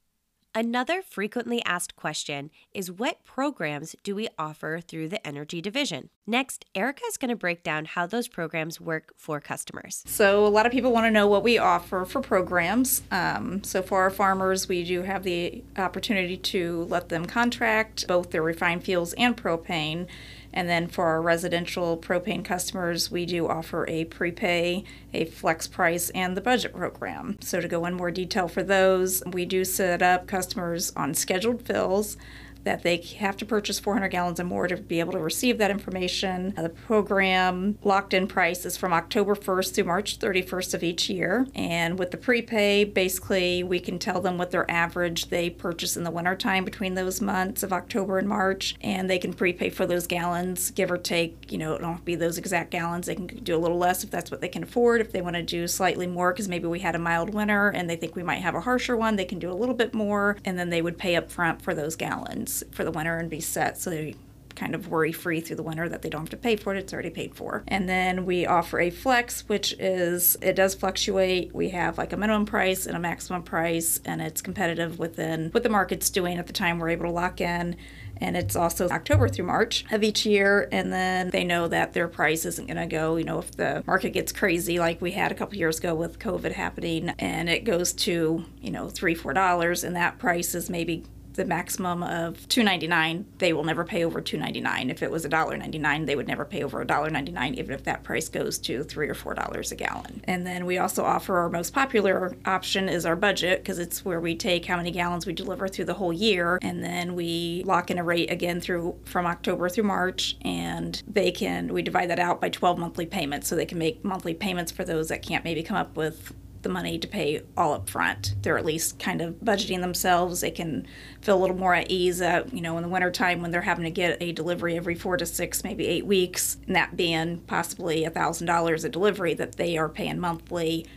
Another 0.58 1.02
frequently 1.02 1.62
asked 1.66 1.98
question 1.98 2.50
is 2.74 2.90
what 2.90 3.26
programs 3.26 3.94
do 4.04 4.16
we 4.16 4.30
offer 4.40 4.80
through 4.80 5.10
the 5.10 5.28
energy 5.28 5.60
division? 5.60 6.10
Next, 6.26 6.64
Erica 6.74 7.02
is 7.10 7.18
going 7.18 7.28
to 7.28 7.36
break 7.36 7.62
down 7.62 7.84
how 7.84 8.08
those 8.08 8.30
programs 8.30 8.80
work 8.80 9.14
for 9.18 9.42
customers. 9.42 10.02
So, 10.08 10.48
a 10.48 10.48
lot 10.48 10.66
of 10.66 10.72
people 10.72 10.94
want 10.94 11.08
to 11.08 11.12
know 11.12 11.28
what 11.28 11.44
we 11.44 11.58
offer 11.58 12.06
for 12.06 12.22
programs. 12.22 13.04
Um, 13.12 13.66
so, 13.66 13.82
for 13.82 14.02
our 14.02 14.10
farmers, 14.10 14.70
we 14.70 14.86
do 14.86 15.02
have 15.02 15.24
the 15.24 15.62
opportunity 15.76 16.38
to 16.38 16.86
let 16.86 17.10
them 17.10 17.26
contract 17.26 18.08
both 18.08 18.32
their 18.32 18.42
refined 18.42 18.86
fuels 18.86 19.12
and 19.14 19.36
propane 19.36 20.08
and 20.56 20.70
then 20.70 20.88
for 20.88 21.06
our 21.06 21.22
residential 21.22 21.98
propane 21.98 22.44
customers, 22.44 23.12
we 23.12 23.26
do 23.26 23.48
offer 23.48 23.86
a 23.88 24.06
prepay, 24.06 24.86
a 25.14 25.26
flex 25.26 25.68
price, 25.68 26.10
and 26.12 26.36
the 26.36 26.42
budget 26.42 26.74
program. 26.74 27.38
So, 27.42 27.60
to 27.60 27.68
go 27.68 27.86
in 27.86 27.94
more 27.94 28.12
detail 28.12 28.48
for 28.48 28.64
those, 28.64 29.22
we 29.28 29.46
do 29.46 29.66
set 29.66 30.02
up 30.02 30.26
customers 30.26 30.94
on 30.96 31.14
scheduled 31.14 31.62
fills 31.62 32.18
that 32.66 32.84
they 32.84 32.98
have 32.98 33.38
to 33.38 33.46
purchase 33.46 33.80
400 33.80 34.10
gallons 34.10 34.40
or 34.40 34.44
more 34.44 34.68
to 34.68 34.76
be 34.76 35.00
able 35.00 35.14
to 35.14 35.20
receive 35.20 35.58
that 35.60 35.72
information. 35.72 36.54
Uh, 36.58 36.64
the 36.64 36.70
program 36.70 37.78
locked 37.84 38.14
in 38.14 38.28
price 38.28 38.66
is 38.66 38.76
from 38.76 38.92
October 38.92 39.36
1st 39.36 39.74
through 39.74 39.84
March 39.86 40.20
31st 40.20 40.74
of 40.74 40.84
each 40.84 41.10
year. 41.10 41.48
And 41.56 41.98
with 41.98 42.12
the 42.12 42.18
prepay, 42.18 42.84
basically, 42.84 43.64
we 43.64 43.80
can 43.80 44.00
tell 44.00 44.20
them 44.20 44.38
what 44.38 44.52
their 44.52 44.70
average 44.70 45.30
they 45.30 45.50
purchase 45.50 45.96
in 45.96 46.04
the 46.04 46.12
wintertime 46.12 46.66
between 46.66 46.96
those 46.96 47.22
months 47.22 47.64
of 47.64 47.72
October 47.72 48.18
and 48.18 48.28
March. 48.28 48.76
And 48.82 49.10
they 49.10 49.20
can 49.20 49.34
prepay 49.34 49.70
for 49.70 49.86
those 49.86 50.08
gallons, 50.08 50.72
give 50.72 50.92
or 50.92 50.98
take. 50.98 51.52
You 51.52 51.60
know, 51.60 51.76
it 51.76 51.82
don't 51.82 52.04
be 52.04 52.16
those 52.16 52.38
exact 52.38 52.72
gallons. 52.72 53.06
They 53.06 53.16
can 53.16 53.28
do 53.28 53.56
a 53.56 53.60
little 53.60 53.78
less 53.78 54.04
if 54.04 54.10
that's 54.10 54.32
what 54.32 54.42
they 54.42 54.50
can 54.50 54.64
afford. 54.64 55.02
If 55.02 55.12
they 55.12 55.22
want 55.22 55.36
to 55.36 55.44
do 55.44 55.68
slightly 55.68 56.08
more, 56.08 56.34
because 56.34 56.50
maybe 56.50 56.68
we 56.68 56.80
had 56.80 56.96
a 56.96 57.00
mild 57.00 57.34
winter 57.34 57.70
and 57.70 57.88
they 57.88 57.96
think 57.96 58.16
we 58.16 58.24
might 58.24 58.42
have 58.42 58.56
a 58.56 58.62
harsher 58.62 58.98
one, 58.98 59.16
they 59.16 59.26
can 59.26 59.38
do 59.38 59.52
a 59.52 59.54
little 59.54 59.76
bit 59.76 59.94
more. 59.94 60.38
And 60.44 60.58
then 60.58 60.72
they 60.72 60.82
would 60.82 60.98
pay 60.98 61.16
up 61.16 61.32
front 61.32 61.62
for 61.62 61.76
those 61.76 61.96
gallons 61.96 62.55
for 62.72 62.84
the 62.84 62.92
winter 62.92 63.18
and 63.18 63.30
be 63.30 63.40
set 63.40 63.78
so 63.78 63.90
they 63.90 64.16
kind 64.56 64.74
of 64.74 64.88
worry 64.88 65.12
free 65.12 65.42
through 65.42 65.58
the 65.58 65.64
winter 65.64 65.88
that 65.90 66.02
they 66.02 66.10
don't 66.10 66.22
have 66.22 66.30
to 66.30 66.38
pay 66.38 66.56
for 66.56 66.74
it. 66.74 66.80
It's 66.80 66.94
already 66.94 67.10
paid 67.10 67.36
for. 67.36 67.64
And 67.68 67.88
then 67.88 68.26
we 68.26 68.46
offer 68.46 68.80
a 68.80 68.90
flex, 68.90 69.48
which 69.48 69.74
is 69.74 70.38
it 70.42 70.56
does 70.56 70.74
fluctuate. 70.74 71.54
We 71.54 71.70
have 71.70 71.98
like 71.98 72.14
a 72.14 72.18
minimum 72.18 72.46
price 72.46 72.86
and 72.86 72.96
a 72.96 73.00
maximum 73.00 73.44
price, 73.44 74.00
and 74.06 74.22
it's 74.22 74.42
competitive 74.42 74.98
within 74.98 75.50
what 75.52 75.64
the 75.64 75.70
market's 75.70 76.10
doing 76.10 76.38
at 76.38 76.48
the 76.48 76.54
time 76.54 76.80
we're 76.80 76.90
able 76.90 77.06
to 77.06 77.12
lock 77.12 77.42
in. 77.42 77.76
And 78.18 78.38
it's 78.38 78.56
also 78.56 78.88
October 78.88 79.28
through 79.28 79.46
March 79.46 79.84
of 79.92 80.02
each 80.02 80.26
year. 80.26 80.70
And 80.72 80.92
then 80.94 81.32
they 81.32 81.44
know 81.44 81.68
that 81.68 81.92
their 81.92 82.08
price 82.08 82.46
isn't 82.46 82.66
going 82.66 82.78
to 82.78 82.86
go, 82.86 83.18
you 83.18 83.26
know, 83.26 83.40
if 83.40 83.52
the 83.52 83.84
market 83.86 84.12
gets 84.12 84.32
crazy 84.32 84.80
like 84.80 85.02
we 85.02 85.12
had 85.12 85.34
a 85.34 85.36
couple 85.36 85.58
years 85.58 85.80
ago 85.80 85.94
with 85.94 86.18
COVID 86.18 86.54
happening 86.54 87.10
and 87.20 87.50
it 87.50 87.66
goes 87.66 87.92
to, 87.92 88.46
you 88.62 88.72
know, 88.72 88.88
three, 88.88 89.16
four 89.16 89.34
dollars, 89.34 89.84
and 89.84 89.98
that 89.98 90.18
price 90.18 90.56
is 90.56 90.70
maybe 90.70 91.04
the 91.36 91.46
maximum 91.46 92.04
of 92.04 92.38
$2.99, 92.50 93.26
they 93.38 93.54
will 93.54 93.64
never 93.64 93.84
pay 93.84 94.04
over 94.04 94.22
$2.99. 94.22 94.90
If 94.90 95.04
it 95.04 95.12
was 95.12 95.26
$1.99, 95.26 96.06
they 96.06 96.16
would 96.16 96.28
never 96.28 96.46
pay 96.46 96.64
over 96.64 96.84
$1.99, 96.86 97.56
even 97.56 97.74
if 97.74 97.84
that 97.84 98.04
price 98.04 98.30
goes 98.30 98.58
to 98.60 98.84
3 98.84 99.10
or 99.10 99.16
$4 99.16 99.72
a 99.72 99.76
gallon. 99.76 100.22
And 100.26 100.46
then 100.46 100.66
we 100.66 100.78
also 100.78 101.04
offer 101.04 101.38
our 101.38 101.50
most 101.50 101.74
popular 101.74 102.36
option 102.46 102.90
is 102.90 103.06
our 103.06 103.16
budget 103.16 103.60
because 103.60 103.80
it's 103.80 104.04
where 104.04 104.20
we 104.20 104.36
take 104.36 104.66
how 104.66 104.78
many 104.78 104.92
gallons 104.92 105.26
we 105.26 105.34
deliver 105.34 105.68
through 105.68 105.86
the 105.86 105.94
whole 105.94 106.14
year 106.14 106.60
and 106.62 106.84
then 106.84 107.16
we 107.16 107.64
lock 107.66 107.92
in 107.92 107.98
a 107.98 108.04
rate 108.04 108.32
again 108.32 108.60
through 108.62 108.96
from 109.06 109.26
October 109.26 109.70
through 109.70 109.84
March 109.84 110.38
and 110.42 111.02
they 111.08 111.32
can 111.32 111.74
we 111.74 111.82
divide 111.82 112.10
that 112.10 112.20
out 112.20 112.42
by 112.42 112.50
12 112.50 112.78
monthly 112.78 113.06
payments 113.06 113.48
so 113.48 113.56
they 113.56 113.66
can 113.66 113.78
make 113.78 114.04
monthly 114.04 114.34
payments 114.34 114.72
for 114.72 114.84
those 114.84 115.10
that 115.10 115.22
can't 115.22 115.44
maybe 115.44 115.64
come 115.64 115.78
up 115.78 115.96
with 115.96 116.34
the 116.66 116.70
money 116.70 116.98
to 116.98 117.08
pay 117.08 117.42
all 117.56 117.74
up 117.74 117.90
front. 117.90 118.36
They're 118.42 118.58
at 118.58 118.66
least 118.66 119.00
kind 119.00 119.22
of 119.22 119.36
budgeting 119.36 119.82
themselves. 119.82 120.42
They 120.42 120.52
can 120.52 120.88
feel 121.22 121.38
a 121.38 121.42
little 121.42 121.56
more 121.56 121.76
at 121.76 121.90
ease 121.92 122.20
you 122.52 122.62
know, 122.62 122.76
in 122.76 122.84
the 122.84 122.90
wintertime 122.90 123.42
when 123.42 123.52
they're 123.52 123.62
having 123.62 123.86
to 123.86 123.92
get 123.92 124.18
a 124.20 124.32
delivery 124.32 124.76
every 124.76 124.96
four 124.96 125.16
to 125.16 125.26
six, 125.26 125.64
maybe 125.64 125.88
eight 125.88 126.06
weeks, 126.06 126.58
and 126.66 126.76
that 126.76 126.98
being 126.98 127.38
possibly 127.42 128.04
a 128.04 128.12
$1,000 128.12 128.84
a 128.84 128.90
delivery 128.90 129.36
that 129.36 129.56
they 129.58 129.78
are 129.78 129.88
paying 129.88 130.20
monthly 130.20 130.88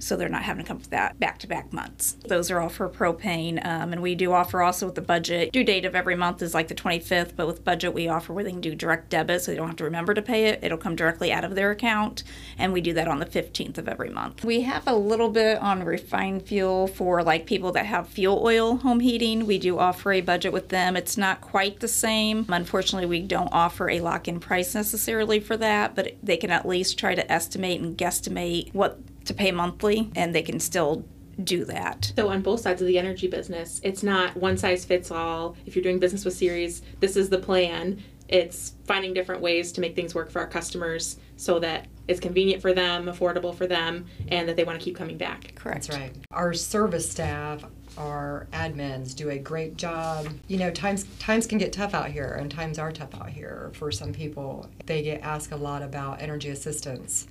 so 0.00 0.16
they're 0.16 0.28
not 0.28 0.42
having 0.42 0.64
to 0.64 0.68
come 0.68 0.78
with 0.78 0.90
that 0.90 1.18
back 1.20 1.38
to 1.38 1.46
back 1.46 1.72
months. 1.72 2.16
Those 2.26 2.50
are 2.50 2.60
all 2.60 2.68
for 2.68 2.88
propane. 2.88 3.64
Um, 3.64 3.92
and 3.92 4.02
we 4.02 4.14
do 4.14 4.32
offer 4.32 4.62
also 4.62 4.86
with 4.86 4.94
the 4.94 5.02
budget. 5.02 5.52
Due 5.52 5.64
date 5.64 5.84
of 5.84 5.94
every 5.94 6.16
month 6.16 6.42
is 6.42 6.54
like 6.54 6.68
the 6.68 6.74
25th, 6.74 7.36
but 7.36 7.46
with 7.46 7.64
budget, 7.64 7.94
we 7.94 8.08
offer 8.08 8.32
where 8.32 8.44
they 8.44 8.50
can 8.50 8.60
do 8.60 8.74
direct 8.74 9.10
debit 9.10 9.42
so 9.42 9.50
they 9.50 9.56
don't 9.56 9.68
have 9.68 9.76
to 9.76 9.84
remember 9.84 10.14
to 10.14 10.22
pay 10.22 10.46
it. 10.46 10.60
It'll 10.62 10.78
come 10.78 10.96
directly 10.96 11.32
out 11.32 11.44
of 11.44 11.54
their 11.54 11.70
account. 11.70 12.22
And 12.58 12.72
we 12.72 12.80
do 12.80 12.92
that 12.94 13.08
on 13.08 13.18
the 13.18 13.26
15th 13.26 13.78
of 13.78 13.88
every 13.88 14.10
month. 14.10 14.44
We 14.44 14.62
have 14.62 14.86
a 14.86 14.94
little 14.94 15.30
bit 15.30 15.58
on 15.58 15.84
refined 15.84 16.46
fuel 16.46 16.86
for 16.86 17.22
like 17.22 17.46
people 17.46 17.72
that 17.72 17.86
have 17.86 18.08
fuel 18.08 18.40
oil 18.42 18.76
home 18.76 19.00
heating. 19.00 19.46
We 19.46 19.58
do 19.58 19.78
offer 19.78 20.12
a 20.12 20.20
budget 20.20 20.52
with 20.52 20.68
them. 20.68 20.96
It's 20.96 21.16
not 21.16 21.40
quite 21.40 21.80
the 21.80 21.88
same. 21.88 22.46
Unfortunately, 22.48 23.06
we 23.06 23.22
don't 23.22 23.52
offer 23.52 23.90
a 23.90 24.00
lock 24.00 24.28
in 24.28 24.40
price 24.40 24.74
necessarily 24.74 25.40
for 25.40 25.56
that, 25.56 25.94
but 25.94 26.16
they 26.22 26.36
can 26.36 26.50
at 26.50 26.66
least 26.66 26.98
try 26.98 27.14
to 27.14 27.30
estimate 27.30 27.80
and 27.80 27.96
guesstimate 27.96 28.72
what 28.74 28.98
to 29.24 29.34
pay 29.34 29.52
monthly, 29.52 30.10
and 30.16 30.34
they 30.34 30.42
can 30.42 30.60
still 30.60 31.04
do 31.42 31.64
that. 31.64 32.12
So 32.16 32.28
on 32.28 32.42
both 32.42 32.60
sides 32.60 32.82
of 32.82 32.88
the 32.88 32.98
energy 32.98 33.26
business, 33.26 33.80
it's 33.82 34.02
not 34.02 34.36
one 34.36 34.56
size 34.56 34.84
fits 34.84 35.10
all. 35.10 35.56
If 35.66 35.74
you're 35.74 35.82
doing 35.82 35.98
business 35.98 36.24
with 36.24 36.34
Ceres, 36.34 36.82
this 37.00 37.16
is 37.16 37.28
the 37.28 37.38
plan. 37.38 38.02
It's 38.28 38.74
finding 38.84 39.12
different 39.12 39.40
ways 39.42 39.72
to 39.72 39.80
make 39.80 39.96
things 39.96 40.14
work 40.14 40.30
for 40.30 40.40
our 40.40 40.46
customers 40.46 41.18
so 41.36 41.58
that 41.60 41.88
it's 42.06 42.20
convenient 42.20 42.60
for 42.62 42.72
them, 42.72 43.06
affordable 43.06 43.54
for 43.54 43.66
them, 43.66 44.06
and 44.28 44.48
that 44.48 44.56
they 44.56 44.64
want 44.64 44.78
to 44.78 44.84
keep 44.84 44.96
coming 44.96 45.16
back. 45.16 45.54
Correct. 45.54 45.88
That's 45.88 45.98
right. 45.98 46.12
Our 46.30 46.52
service 46.52 47.10
staff, 47.10 47.64
our 47.96 48.46
admins 48.52 49.14
do 49.14 49.30
a 49.30 49.38
great 49.38 49.76
job. 49.76 50.28
You 50.46 50.58
know, 50.58 50.70
times 50.70 51.04
times 51.18 51.46
can 51.46 51.58
get 51.58 51.72
tough 51.72 51.94
out 51.94 52.10
here, 52.10 52.36
and 52.38 52.50
times 52.50 52.78
are 52.78 52.92
tough 52.92 53.14
out 53.14 53.30
here 53.30 53.70
for 53.74 53.90
some 53.90 54.12
people. 54.12 54.68
They 54.86 55.02
get 55.02 55.22
asked 55.22 55.52
a 55.52 55.56
lot 55.56 55.82
about 55.82 56.20
energy 56.20 56.50
assistance. 56.50 57.26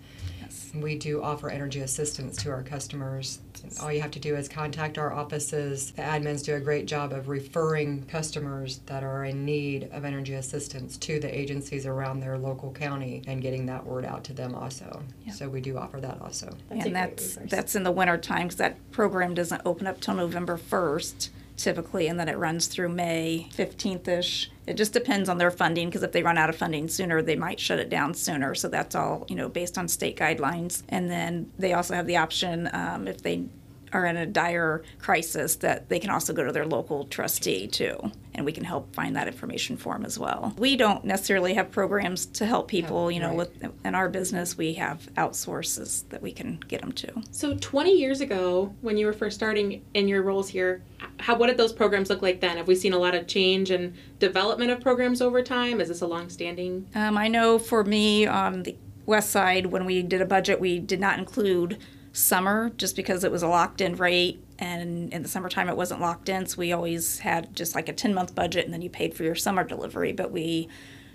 We 0.73 0.97
do 0.97 1.21
offer 1.21 1.49
energy 1.49 1.81
assistance 1.81 2.37
to 2.43 2.49
our 2.51 2.63
customers. 2.63 3.39
All 3.81 3.91
you 3.91 4.01
have 4.01 4.11
to 4.11 4.19
do 4.19 4.35
is 4.35 4.47
contact 4.47 4.97
our 4.97 5.11
offices. 5.11 5.91
The 5.91 6.01
admins 6.01 6.43
do 6.43 6.55
a 6.55 6.59
great 6.59 6.85
job 6.85 7.11
of 7.11 7.27
referring 7.27 8.05
customers 8.05 8.79
that 8.85 9.03
are 9.03 9.25
in 9.25 9.45
need 9.45 9.89
of 9.91 10.05
energy 10.05 10.33
assistance 10.35 10.97
to 10.97 11.19
the 11.19 11.37
agencies 11.37 11.85
around 11.85 12.19
their 12.19 12.37
local 12.37 12.71
county 12.71 13.21
and 13.27 13.41
getting 13.41 13.65
that 13.65 13.85
word 13.85 14.05
out 14.05 14.23
to 14.25 14.33
them 14.33 14.55
also. 14.55 15.03
So 15.33 15.49
we 15.49 15.61
do 15.61 15.77
offer 15.77 15.99
that 16.01 16.21
also. 16.21 16.55
That's 16.69 16.85
and 16.85 16.95
that's 16.95 17.35
that's 17.45 17.75
in 17.75 17.83
the 17.83 17.91
winter 17.91 18.17
time 18.17 18.47
because 18.47 18.57
that 18.57 18.91
program 18.91 19.33
doesn't 19.33 19.61
open 19.65 19.87
up 19.87 19.99
till 19.99 20.15
November 20.15 20.57
1st 20.57 21.29
typically, 21.59 22.07
and 22.07 22.19
then 22.19 22.29
it 22.29 22.37
runs 22.37 22.67
through 22.67 22.89
May 22.89 23.47
15th 23.55 24.07
ish. 24.07 24.51
It 24.65 24.75
just 24.75 24.93
depends 24.93 25.29
on 25.29 25.37
their 25.37 25.51
funding 25.51 25.89
because 25.89 26.03
if 26.03 26.11
they 26.11 26.23
run 26.23 26.37
out 26.37 26.49
of 26.49 26.55
funding 26.55 26.87
sooner, 26.87 27.21
they 27.21 27.35
might 27.35 27.59
shut 27.59 27.79
it 27.79 27.89
down 27.89 28.13
sooner. 28.13 28.55
So 28.55 28.67
that's 28.67 28.95
all 28.95 29.25
you 29.27 29.35
know 29.35 29.49
based 29.49 29.77
on 29.77 29.87
state 29.87 30.17
guidelines. 30.17 30.83
And 30.89 31.09
then 31.09 31.51
they 31.57 31.73
also 31.73 31.93
have 31.93 32.07
the 32.07 32.17
option 32.17 32.69
um, 32.73 33.07
if 33.07 33.21
they 33.21 33.45
are 33.91 34.05
in 34.05 34.17
a 34.17 34.25
dire 34.25 34.83
crisis 34.99 35.55
that 35.57 35.89
they 35.89 35.99
can 35.99 36.09
also 36.09 36.31
go 36.31 36.43
to 36.43 36.51
their 36.51 36.65
local 36.65 37.05
trustee 37.05 37.67
too 37.67 38.11
and 38.39 38.45
we 38.45 38.51
can 38.51 38.63
help 38.63 38.95
find 38.95 39.15
that 39.15 39.27
information 39.27 39.77
for 39.77 39.93
them 39.93 40.05
as 40.05 40.17
well 40.17 40.53
we 40.57 40.75
don't 40.75 41.03
necessarily 41.05 41.53
have 41.53 41.69
programs 41.69 42.25
to 42.25 42.45
help 42.45 42.67
people 42.67 43.11
you 43.11 43.19
know 43.19 43.35
right. 43.35 43.37
with 43.37 43.85
in 43.85 43.93
our 43.93 44.09
business 44.09 44.57
we 44.57 44.73
have 44.73 45.07
outsources 45.15 46.07
that 46.09 46.21
we 46.21 46.31
can 46.31 46.59
get 46.67 46.81
them 46.81 46.91
to 46.91 47.09
So 47.31 47.55
20 47.55 47.97
years 47.97 48.21
ago, 48.21 48.73
when 48.81 48.97
you 48.97 49.05
were 49.05 49.13
first 49.13 49.35
starting 49.35 49.83
in 49.93 50.07
your 50.07 50.21
roles 50.23 50.49
here, 50.49 50.83
how 51.19 51.35
what 51.35 51.47
did 51.47 51.57
those 51.57 51.73
programs 51.73 52.09
look 52.09 52.21
like 52.21 52.41
then? 52.41 52.57
Have 52.57 52.67
we 52.67 52.75
seen 52.75 52.93
a 52.93 52.97
lot 52.97 53.15
of 53.15 53.27
change 53.27 53.71
and 53.71 53.95
development 54.19 54.71
of 54.71 54.81
programs 54.81 55.21
over 55.21 55.41
time? 55.41 55.81
Is 55.81 55.89
this 55.89 56.01
a 56.01 56.07
long-standing? 56.07 56.87
Um, 56.95 57.17
I 57.17 57.27
know 57.27 57.59
for 57.59 57.83
me 57.83 58.25
on 58.25 58.63
the 58.63 58.75
west 59.05 59.29
side, 59.29 59.67
when 59.67 59.85
we 59.85 60.01
did 60.01 60.21
a 60.21 60.25
budget, 60.25 60.59
we 60.59 60.79
did 60.79 60.99
not 60.99 61.19
include 61.19 61.77
summer 62.11 62.71
just 62.71 62.95
because 62.95 63.23
it 63.23 63.31
was 63.31 63.43
a 63.43 63.47
locked 63.47 63.81
in 63.81 63.95
rate. 63.95 64.43
And 64.59 65.11
in 65.13 65.23
the 65.23 65.29
summertime, 65.29 65.69
it 65.69 65.77
wasn't 65.77 66.01
locked 66.01 66.29
in. 66.29 66.45
So 66.45 66.57
we 66.57 66.73
always 66.73 67.19
had 67.19 67.55
just 67.55 67.75
like 67.75 67.89
a 67.89 67.93
10 67.93 68.13
month 68.13 68.35
budget 68.35 68.65
and 68.65 68.73
then 68.73 68.81
you 68.81 68.89
paid 68.89 69.13
for 69.13 69.23
your 69.23 69.35
summer 69.35 69.63
delivery. 69.63 70.11
But 70.11 70.31
we 70.31 70.67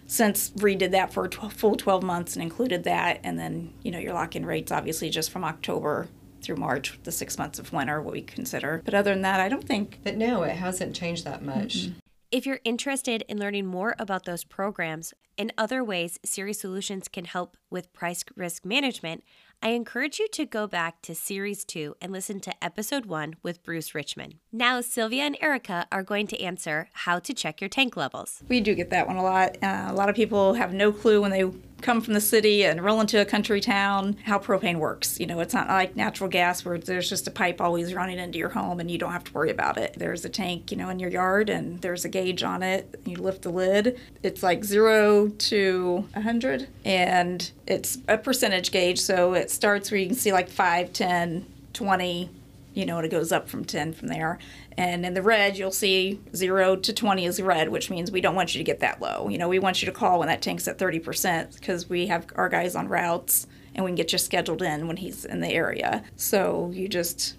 since 0.06 0.50
redid 0.50 0.90
that 0.90 1.12
for 1.12 1.26
a 1.26 1.28
tw- 1.28 1.52
full 1.52 1.76
12 1.76 2.02
months 2.02 2.34
and 2.34 2.42
included 2.42 2.84
that. 2.84 3.20
And 3.22 3.38
then, 3.38 3.72
you 3.82 3.90
know, 3.90 3.98
your 3.98 4.14
lock 4.14 4.34
in 4.34 4.44
rates 4.46 4.72
obviously 4.72 5.10
just 5.10 5.30
from 5.30 5.44
October 5.44 6.08
through 6.42 6.56
March, 6.56 6.98
the 7.04 7.12
six 7.12 7.38
months 7.38 7.58
of 7.58 7.72
winter, 7.72 8.00
what 8.02 8.12
we 8.12 8.22
consider. 8.22 8.82
But 8.84 8.94
other 8.94 9.12
than 9.12 9.22
that, 9.22 9.40
I 9.40 9.48
don't 9.48 9.66
think 9.66 10.00
But 10.02 10.16
no, 10.16 10.42
it 10.42 10.56
hasn't 10.56 10.94
changed 10.94 11.24
that 11.24 11.42
much. 11.42 11.88
If 12.30 12.46
you're 12.46 12.60
interested 12.64 13.24
in 13.28 13.38
learning 13.38 13.66
more 13.66 13.94
about 13.98 14.24
those 14.24 14.44
programs 14.44 15.14
and 15.38 15.52
other 15.56 15.84
ways 15.84 16.18
Ceres 16.24 16.60
Solutions 16.60 17.08
can 17.08 17.24
help 17.24 17.56
with 17.70 17.92
price 17.92 18.24
risk 18.36 18.64
management, 18.64 19.22
I 19.62 19.70
encourage 19.70 20.18
you 20.18 20.28
to 20.28 20.44
go 20.44 20.66
back 20.66 21.00
to 21.02 21.14
Series 21.14 21.64
2 21.64 21.96
and 22.00 22.12
listen 22.12 22.40
to 22.40 22.64
Episode 22.64 23.06
1 23.06 23.36
with 23.42 23.62
Bruce 23.62 23.94
Richmond. 23.94 24.34
Now, 24.52 24.80
Sylvia 24.82 25.22
and 25.22 25.38
Erica 25.40 25.86
are 25.90 26.02
going 26.02 26.26
to 26.28 26.40
answer 26.40 26.88
how 26.92 27.18
to 27.20 27.32
check 27.32 27.60
your 27.60 27.70
tank 27.70 27.96
levels. 27.96 28.42
We 28.48 28.60
do 28.60 28.74
get 28.74 28.90
that 28.90 29.06
one 29.06 29.16
a 29.16 29.22
lot. 29.22 29.56
Uh, 29.62 29.86
a 29.88 29.94
lot 29.94 30.10
of 30.10 30.16
people 30.16 30.54
have 30.54 30.74
no 30.74 30.92
clue 30.92 31.22
when 31.22 31.30
they 31.30 31.44
come 31.84 32.00
from 32.00 32.14
the 32.14 32.20
city 32.20 32.64
and 32.64 32.82
roll 32.82 32.98
into 32.98 33.20
a 33.20 33.26
country 33.26 33.60
town 33.60 34.16
how 34.24 34.38
propane 34.38 34.78
works. 34.78 35.20
You 35.20 35.26
know, 35.26 35.40
it's 35.40 35.52
not 35.52 35.68
like 35.68 35.94
natural 35.94 36.30
gas 36.30 36.64
where 36.64 36.78
there's 36.78 37.10
just 37.10 37.28
a 37.28 37.30
pipe 37.30 37.60
always 37.60 37.92
running 37.92 38.18
into 38.18 38.38
your 38.38 38.48
home 38.48 38.80
and 38.80 38.90
you 38.90 38.96
don't 38.96 39.12
have 39.12 39.24
to 39.24 39.32
worry 39.34 39.50
about 39.50 39.76
it. 39.76 39.94
There's 39.98 40.24
a 40.24 40.30
tank, 40.30 40.72
you 40.72 40.78
know, 40.78 40.88
in 40.88 40.98
your 40.98 41.10
yard 41.10 41.50
and 41.50 41.82
there's 41.82 42.06
a 42.06 42.08
gauge 42.08 42.42
on 42.42 42.62
it. 42.62 42.98
You 43.04 43.18
lift 43.18 43.42
the 43.42 43.50
lid. 43.50 44.00
It's 44.22 44.42
like 44.42 44.64
zero 44.64 45.28
to 45.28 46.08
100 46.14 46.68
and 46.86 47.50
it's 47.66 47.98
a 48.08 48.16
percentage 48.16 48.72
gauge. 48.72 48.98
So 48.98 49.34
it 49.34 49.50
starts 49.50 49.90
where 49.90 50.00
you 50.00 50.06
can 50.06 50.16
see 50.16 50.32
like 50.32 50.48
5, 50.48 50.90
10, 50.90 51.44
20, 51.74 52.30
you 52.72 52.86
know, 52.86 52.96
and 52.96 53.04
it 53.04 53.10
goes 53.10 53.30
up 53.30 53.46
from 53.46 53.62
10 53.62 53.92
from 53.92 54.08
there. 54.08 54.38
And 54.76 55.06
in 55.06 55.14
the 55.14 55.22
red, 55.22 55.56
you'll 55.56 55.70
see 55.70 56.20
0 56.34 56.76
to 56.76 56.92
20 56.92 57.24
is 57.26 57.40
red, 57.40 57.68
which 57.68 57.90
means 57.90 58.10
we 58.10 58.20
don't 58.20 58.34
want 58.34 58.54
you 58.54 58.58
to 58.58 58.64
get 58.64 58.80
that 58.80 59.00
low. 59.00 59.28
You 59.28 59.38
know, 59.38 59.48
we 59.48 59.58
want 59.58 59.82
you 59.82 59.86
to 59.86 59.92
call 59.92 60.18
when 60.18 60.28
that 60.28 60.42
tank's 60.42 60.66
at 60.66 60.78
30% 60.78 61.54
because 61.54 61.88
we 61.88 62.06
have 62.08 62.26
our 62.34 62.48
guys 62.48 62.74
on 62.74 62.88
routes 62.88 63.46
and 63.74 63.84
we 63.84 63.90
can 63.90 63.96
get 63.96 64.12
you 64.12 64.18
scheduled 64.18 64.62
in 64.62 64.86
when 64.86 64.96
he's 64.96 65.24
in 65.24 65.40
the 65.40 65.48
area. 65.48 66.04
So 66.16 66.70
you 66.74 66.88
just 66.88 67.36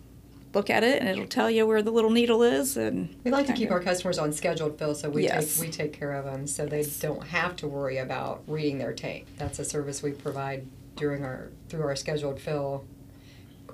look 0.54 0.70
at 0.70 0.84
it 0.84 1.02
and 1.02 1.10
it'll 1.10 1.28
tell 1.28 1.52
you 1.52 1.68
where 1.68 1.82
the 1.82 1.92
little 1.92 2.10
needle 2.10 2.42
is 2.42 2.78
and 2.78 3.14
We 3.26 3.32
like 3.32 3.48
to 3.48 3.54
keep 3.54 3.72
our 3.72 3.82
customers 3.82 4.18
on 4.18 4.32
scheduled 4.32 4.80
fill, 4.80 4.96
so 4.96 5.10
we 5.10 5.24
Yes. 5.24 5.58
take 5.58 5.66
we 5.66 5.72
take 5.72 5.94
care 5.94 6.14
of 6.14 6.24
them, 6.26 6.48
so 6.48 6.66
they 6.66 6.84
don't 7.02 7.28
have 7.28 7.58
to 7.58 7.68
worry 7.68 7.98
about 7.98 8.44
reading 8.48 8.78
their 8.78 8.94
tank. 8.94 9.28
That's 9.38 9.60
a 9.60 9.66
service 9.66 10.02
we 10.02 10.12
provide 10.12 10.66
during 10.96 11.26
our 11.26 11.50
through 11.68 11.84
our 11.84 11.96
scheduled 11.98 12.40
fill. 12.40 12.86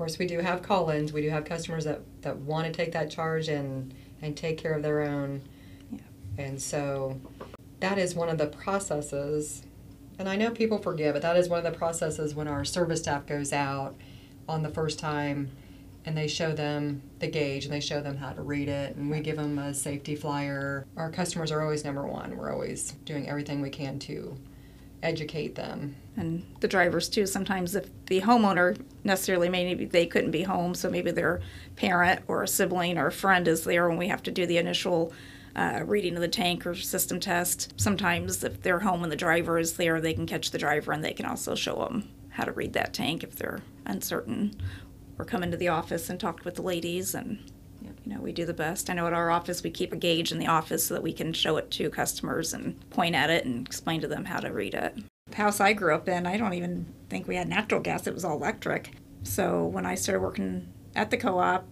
Of 0.02 0.08
course, 0.08 0.18
we 0.18 0.26
do 0.26 0.40
have 0.40 0.64
call-ins. 0.64 1.14
We 1.14 1.22
do 1.22 1.30
have 1.30 1.46
customers 1.46 1.86
that, 1.86 2.02
that 2.24 2.36
want 2.38 2.66
to 2.66 2.74
take 2.74 2.94
that 2.94 3.12
charge 3.12 3.50
and 3.50 3.94
and 4.24 4.36
take 4.36 4.58
care 4.58 4.74
of 4.74 4.82
their 4.82 5.02
own. 5.02 5.44
Yeah. 5.92 6.00
And 6.40 6.60
so 6.60 7.22
that 7.82 8.00
is 8.00 8.16
one 8.16 8.28
of 8.28 8.40
the 8.40 8.48
processes. 8.48 9.62
And 10.18 10.28
I 10.28 10.38
know 10.38 10.50
people 10.50 10.80
forget, 10.80 11.14
but 11.14 11.22
that 11.22 11.38
is 11.38 11.50
one 11.50 11.64
of 11.64 11.72
the 11.72 11.78
processes 11.78 12.34
when 12.34 12.48
our 12.48 12.66
service 12.66 13.02
staff 13.02 13.28
goes 13.28 13.54
out 13.54 13.94
on 14.50 14.64
the 14.64 14.70
first 14.70 14.98
time 14.98 15.52
and 16.04 16.18
they 16.18 16.28
show 16.28 16.52
them 16.52 17.04
the 17.20 17.28
gauge 17.28 17.66
and 17.66 17.74
they 17.74 17.80
show 17.80 18.02
them 18.02 18.18
how 18.18 18.32
to 18.34 18.42
read 18.42 18.70
it 18.70 18.96
and 18.96 19.12
we 19.12 19.20
give 19.20 19.38
them 19.38 19.60
a 19.60 19.72
safety 19.72 20.16
flyer. 20.16 20.84
Our 20.98 21.12
customers 21.12 21.52
are 21.52 21.62
always 21.62 21.86
number 21.86 22.08
one. 22.08 22.38
We're 22.38 22.52
always 22.52 22.94
doing 23.06 23.30
everything 23.30 23.62
we 23.62 23.70
can 23.70 24.00
to 24.00 24.36
educate 25.04 25.56
them. 25.56 25.96
and 26.18 26.46
the 26.60 26.68
drivers 26.68 27.10
too. 27.10 27.26
Sometimes 27.26 27.76
if 27.76 27.90
the 28.08 28.22
homeowner 28.22 28.78
necessarily 29.04 29.50
maybe 29.50 29.86
they 29.86 30.06
couldn't 30.06 30.32
be 30.32 30.44
home, 30.44 30.76
so 30.76 30.90
maybe 30.90 31.12
their 31.12 31.42
parent 31.76 32.22
or 32.28 32.44
a 32.44 32.48
sibling 32.48 32.98
or 32.98 33.08
a 33.08 33.12
friend 33.12 33.48
is 33.48 33.64
there 33.64 33.88
when 33.88 33.98
we 33.98 34.08
have 34.10 34.24
to 34.24 34.32
do 34.32 34.46
the 34.46 34.58
initial 34.58 35.14
uh, 35.56 35.82
reading 35.86 36.16
of 36.16 36.22
the 36.22 36.28
tank 36.28 36.66
or 36.66 36.76
system 36.76 37.20
test. 37.20 37.74
Sometimes 37.78 38.44
if 38.44 38.62
they're 38.62 38.80
home 38.80 39.04
and 39.04 39.12
the 39.12 39.18
driver 39.18 39.58
is 39.58 39.74
there, 39.74 40.00
they 40.00 40.14
can 40.14 40.26
catch 40.26 40.52
the 40.52 40.58
driver 40.58 40.92
and 40.92 41.04
they 41.04 41.14
can 41.14 41.26
also 41.26 41.56
show 41.56 41.76
them 41.84 42.10
how 42.30 42.44
to 42.44 42.52
read 42.52 42.74
that 42.74 42.94
tank 42.94 43.24
if 43.24 43.36
they're 43.36 43.62
uncertain, 43.86 44.54
or 45.18 45.26
come 45.26 45.44
into 45.44 45.58
the 45.58 45.68
office 45.68 46.10
and 46.10 46.20
talk 46.20 46.44
with 46.46 46.56
the 46.56 46.62
ladies 46.62 47.16
and. 47.16 47.40
You 48.06 48.16
know, 48.16 48.22
we 48.22 48.32
do 48.32 48.46
the 48.46 48.54
best. 48.54 48.90
I 48.90 48.94
know 48.94 49.06
at 49.08 49.14
our 49.14 49.30
office 49.30 49.62
we 49.62 49.70
keep 49.70 49.94
a 49.94 49.98
gauge 49.98 50.32
in 50.32 50.40
the 50.40 50.48
office 50.48 50.86
so 50.88 50.94
that 50.96 51.04
we 51.04 51.14
can 51.14 51.34
show 51.34 51.58
it 51.58 51.70
to 51.72 51.90
customers 51.90 52.54
and 52.54 52.90
point 52.90 53.16
at 53.16 53.30
it 53.30 53.46
and 53.46 53.66
explain 53.68 54.02
to 54.02 54.08
them 54.08 54.26
how 54.26 54.40
to 54.40 54.52
read 54.52 54.74
it. 54.74 54.98
The 55.30 55.36
house 55.36 55.60
I 55.60 55.74
grew 55.74 55.94
up 55.94 56.10
in, 56.10 56.26
I 56.26 56.38
don't 56.38 56.54
even 56.54 56.88
think 57.10 57.28
we 57.28 57.36
had 57.36 57.48
natural 57.48 57.80
gas, 57.80 58.08
it 58.08 58.14
was 58.14 58.26
all 58.26 58.38
electric. 58.38 58.92
So 59.24 59.66
when 59.66 59.86
I 59.86 59.96
started 59.96 60.22
working 60.22 60.68
at 60.96 61.12
the 61.12 61.18
co 61.18 61.38
op 61.38 61.68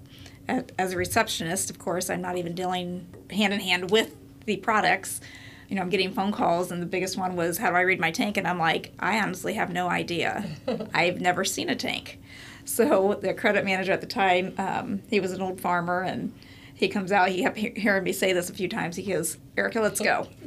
as 0.47 0.93
a 0.93 0.97
receptionist, 0.97 1.69
of 1.69 1.79
course, 1.79 2.09
I'm 2.09 2.21
not 2.21 2.37
even 2.37 2.55
dealing 2.55 3.07
hand 3.31 3.53
in 3.53 3.59
hand 3.59 3.91
with 3.91 4.15
the 4.45 4.57
products. 4.57 5.21
You 5.67 5.75
know, 5.75 5.81
I'm 5.81 5.89
getting 5.89 6.13
phone 6.13 6.31
calls, 6.31 6.71
and 6.71 6.81
the 6.81 6.87
biggest 6.87 7.17
one 7.17 7.35
was, 7.35 7.59
How 7.59 7.69
do 7.69 7.75
I 7.75 7.81
read 7.81 7.99
my 7.99 8.09
tank? 8.11 8.37
And 8.37 8.47
I'm 8.47 8.57
like, 8.57 8.91
I 8.99 9.19
honestly 9.19 9.53
have 9.53 9.71
no 9.71 9.87
idea. 9.87 10.45
I've 10.93 11.21
never 11.21 11.45
seen 11.45 11.69
a 11.69 11.75
tank. 11.75 12.19
So 12.65 13.17
the 13.21 13.33
credit 13.33 13.65
manager 13.65 13.91
at 13.91 14.01
the 14.01 14.07
time, 14.07 14.53
um, 14.57 15.01
he 15.09 15.19
was 15.19 15.31
an 15.31 15.41
old 15.41 15.59
farmer, 15.59 16.01
and 16.01 16.33
he 16.73 16.87
comes 16.87 17.11
out. 17.11 17.29
He 17.29 17.41
kept 17.43 17.57
hearing 17.57 18.03
me 18.03 18.13
say 18.13 18.31
this 18.33 18.49
a 18.49 18.53
few 18.53 18.67
times. 18.67 18.95
He 18.95 19.03
goes, 19.03 19.37
"Erica, 19.57 19.81
let's 19.81 19.99
go." 19.99 20.27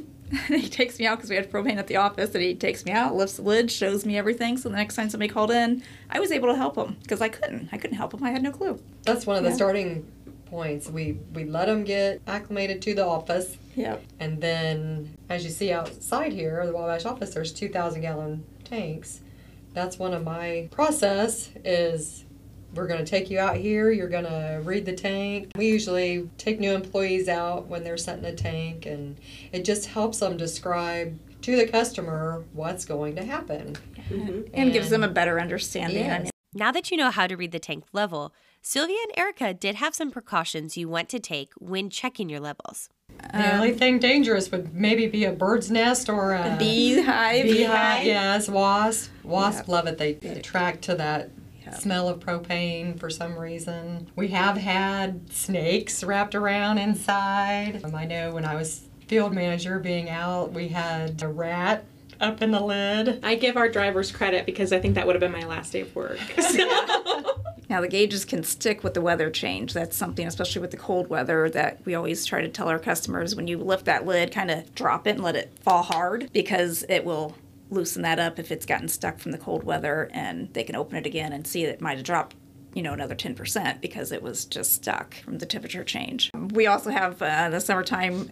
And 0.49 0.59
he 0.59 0.67
takes 0.67 0.97
me 0.97 1.05
out 1.05 1.19
because 1.19 1.29
we 1.29 1.35
had 1.35 1.51
propane 1.51 1.75
at 1.77 1.85
the 1.85 1.97
office, 1.97 2.33
and 2.33 2.43
he 2.43 2.55
takes 2.55 2.85
me 2.85 2.91
out, 2.91 3.13
lifts 3.13 3.35
the 3.35 3.43
lid, 3.43 3.69
shows 3.69 4.03
me 4.03 4.17
everything. 4.17 4.57
So 4.57 4.67
the 4.67 4.75
next 4.75 4.95
time 4.95 5.07
somebody 5.11 5.31
called 5.31 5.51
in, 5.51 5.83
I 6.09 6.19
was 6.19 6.31
able 6.31 6.47
to 6.47 6.55
help 6.55 6.75
him 6.75 6.97
because 7.03 7.21
I 7.21 7.29
couldn't. 7.29 7.69
I 7.71 7.77
couldn't 7.77 7.97
help 7.97 8.15
him. 8.15 8.23
I 8.23 8.31
had 8.31 8.41
no 8.41 8.49
clue. 8.49 8.81
That's 9.03 9.27
one 9.27 9.37
of 9.37 9.43
the 9.43 9.49
Yeah. 9.49 9.55
starting 9.55 10.11
points. 10.47 10.89
We 10.89 11.19
we 11.35 11.43
let 11.43 11.67
them 11.67 11.83
get 11.83 12.19
acclimated 12.25 12.81
to 12.83 12.95
the 12.95 13.05
office, 13.05 13.57
Yep. 13.75 14.01
and 14.19 14.41
then 14.41 15.15
as 15.29 15.43
you 15.43 15.51
see 15.51 15.71
outside 15.71 16.33
here, 16.33 16.65
the 16.65 16.73
Wabash 16.73 17.05
office, 17.05 17.35
there's 17.35 17.51
2,000 17.53 18.01
gallon 18.01 18.43
tanks. 18.63 19.19
That's 19.73 19.97
one 19.97 20.13
of 20.13 20.23
my 20.23 20.69
process 20.71 21.49
is 21.63 22.25
we're 22.75 22.87
going 22.87 23.03
to 23.03 23.09
take 23.09 23.29
you 23.29 23.39
out 23.39 23.57
here. 23.57 23.91
You're 23.91 24.09
going 24.09 24.25
to 24.25 24.61
read 24.63 24.85
the 24.85 24.93
tank. 24.93 25.51
We 25.55 25.67
usually 25.67 26.29
take 26.37 26.59
new 26.59 26.73
employees 26.73 27.27
out 27.27 27.67
when 27.67 27.83
they're 27.83 27.97
setting 27.97 28.25
a 28.25 28.35
tank, 28.35 28.85
and 28.85 29.19
it 29.51 29.63
just 29.65 29.87
helps 29.87 30.19
them 30.19 30.37
describe 30.37 31.19
to 31.43 31.55
the 31.55 31.67
customer 31.67 32.43
what's 32.53 32.85
going 32.85 33.15
to 33.17 33.23
happen. 33.23 33.77
Mm-hmm. 34.09 34.41
And, 34.53 34.73
gives 34.73 34.89
them 34.89 35.03
a 35.03 35.07
better 35.07 35.39
understanding. 35.39 36.05
Yes. 36.05 36.29
Now 36.53 36.71
that 36.71 36.91
you 36.91 36.97
know 36.97 37.09
how 37.09 37.27
to 37.27 37.35
read 37.35 37.51
the 37.51 37.59
tank 37.59 37.85
level, 37.93 38.33
Sylvia 38.61 38.97
and 39.03 39.17
Erica 39.17 39.53
did 39.53 39.75
have 39.75 39.95
some 39.95 40.11
precautions 40.11 40.77
you 40.77 40.87
want 40.87 41.09
to 41.09 41.19
take 41.19 41.51
when 41.57 41.89
checking 41.89 42.29
your 42.29 42.39
levels. 42.39 42.89
The 43.33 43.51
only 43.55 43.71
thing 43.73 43.97
dangerous 43.97 44.51
would 44.51 44.75
maybe 44.75 45.07
be 45.07 45.25
a 45.25 45.31
bird's 45.31 45.71
nest 45.71 46.07
or 46.07 46.33
a 46.33 46.55
beehive. 46.59 47.43
Beehive, 47.43 48.05
yes, 48.05 48.47
wasp. 48.47 49.09
Wasp 49.23 49.59
Yep. 49.61 49.67
love 49.67 49.87
it. 49.87 49.97
They 49.97 50.11
attract 50.29 50.83
to 50.83 50.95
that 50.95 51.29
Yep. 51.65 51.75
smell 51.75 52.09
of 52.09 52.19
propane 52.19 52.99
for 52.99 53.09
some 53.09 53.35
reason. 53.39 54.07
We 54.15 54.27
have 54.29 54.57
had 54.57 55.31
snakes 55.33 56.03
wrapped 56.03 56.35
around 56.35 56.77
inside. 56.77 57.81
Um, 57.83 57.95
I 57.95 58.05
know 58.05 58.31
when 58.31 58.45
I 58.45 58.53
was 58.55 58.81
field 59.07 59.33
manager 59.33 59.79
being 59.79 60.09
out, 60.09 60.51
we 60.53 60.67
had 60.67 61.21
a 61.23 61.27
rat 61.27 61.85
up 62.21 62.41
in 62.43 62.51
the 62.51 62.59
lid. 62.61 63.19
I 63.23 63.35
give 63.35 63.57
our 63.57 63.67
drivers 63.69 64.11
credit 64.11 64.45
because 64.45 64.71
I 64.71 64.79
think 64.79 64.93
that 64.95 65.07
would 65.07 65.15
have 65.15 65.21
been 65.21 65.31
my 65.31 65.45
last 65.47 65.71
day 65.73 65.81
of 65.81 65.95
work. 65.95 66.19
Now 67.73 67.81
the 67.81 67.87
gauges 67.87 68.23
can 68.23 68.43
stick 68.43 68.83
with 68.83 68.93
the 68.93 69.01
weather 69.01 69.31
change. 69.31 69.73
That's 69.73 69.97
something, 69.97 70.27
especially 70.27 70.61
with 70.61 70.69
the 70.69 70.77
cold 70.77 71.07
weather, 71.07 71.49
that 71.49 71.83
we 71.85 71.95
always 71.95 72.23
try 72.23 72.39
to 72.39 72.47
tell 72.47 72.69
our 72.69 72.77
customers 72.77 73.35
when 73.35 73.47
you 73.47 73.57
lift 73.57 73.85
that 73.85 74.05
lid, 74.05 74.31
kind 74.31 74.51
of 74.51 74.75
drop 74.75 75.07
it 75.07 75.15
and 75.15 75.23
let 75.23 75.35
it 75.35 75.51
fall 75.59 75.81
hard 75.81 76.29
because 76.33 76.85
it 76.87 77.03
will 77.03 77.35
loosen 77.71 78.03
that 78.03 78.19
up 78.19 78.37
if 78.37 78.51
it's 78.51 78.67
gotten 78.67 78.87
stuck 78.87 79.17
from 79.17 79.31
the 79.31 79.39
cold 79.39 79.63
weather, 79.63 80.07
and 80.13 80.53
they 80.53 80.63
can 80.63 80.75
open 80.75 80.97
it 80.97 81.07
again 81.07 81.33
and 81.33 81.47
see 81.47 81.63
it 81.63 81.81
might 81.81 81.97
have 81.97 82.05
dropped. 82.05 82.35
You 82.75 82.83
know, 82.83 82.93
another 82.93 83.15
10% 83.15 83.81
because 83.81 84.11
it 84.11 84.21
was 84.21 84.45
just 84.45 84.73
stuck 84.73 85.15
from 85.15 85.39
the 85.39 85.47
temperature 85.47 85.83
change. 85.83 86.29
We 86.35 86.67
also 86.67 86.91
have 86.91 87.19
uh, 87.23 87.49
the 87.49 87.59
summertime 87.59 88.29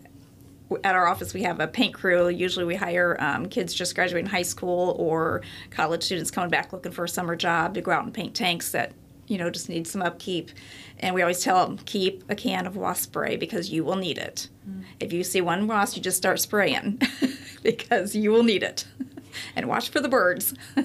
at 0.83 0.95
our 0.95 1.07
office 1.07 1.33
we 1.33 1.43
have 1.43 1.59
a 1.59 1.67
paint 1.67 1.93
crew 1.93 2.29
usually 2.29 2.63
we 2.63 2.75
hire 2.75 3.17
um, 3.19 3.49
kids 3.49 3.73
just 3.73 3.93
graduating 3.93 4.29
high 4.29 4.41
school 4.41 4.95
or 4.97 5.41
college 5.69 6.01
students 6.01 6.31
coming 6.31 6.49
back 6.49 6.71
looking 6.71 6.93
for 6.93 7.03
a 7.03 7.09
summer 7.09 7.35
job 7.35 7.73
to 7.73 7.81
go 7.81 7.91
out 7.91 8.05
and 8.05 8.13
paint 8.13 8.33
tanks 8.33 8.71
that 8.71 8.93
you 9.31 9.37
know 9.37 9.49
just 9.49 9.69
need 9.69 9.87
some 9.87 10.01
upkeep 10.01 10.51
and 10.99 11.15
we 11.15 11.21
always 11.21 11.41
tell 11.41 11.65
them 11.65 11.77
keep 11.85 12.23
a 12.29 12.35
can 12.35 12.67
of 12.67 12.75
wasp 12.75 13.03
spray 13.03 13.37
because 13.37 13.69
you 13.69 13.83
will 13.83 13.95
need 13.95 14.17
it 14.17 14.49
if 14.99 15.13
you 15.13 15.23
see 15.23 15.39
one 15.41 15.67
wasp 15.67 15.95
you 15.95 16.03
just 16.03 16.17
start 16.17 16.39
spraying 16.39 17.01
because 17.63 18.15
you 18.15 18.29
will 18.31 18.43
need 18.43 18.61
it 18.61 18.85
and 19.55 19.67
watch 19.67 19.89
for 19.89 19.99
the 20.01 20.09
birds 20.09 20.53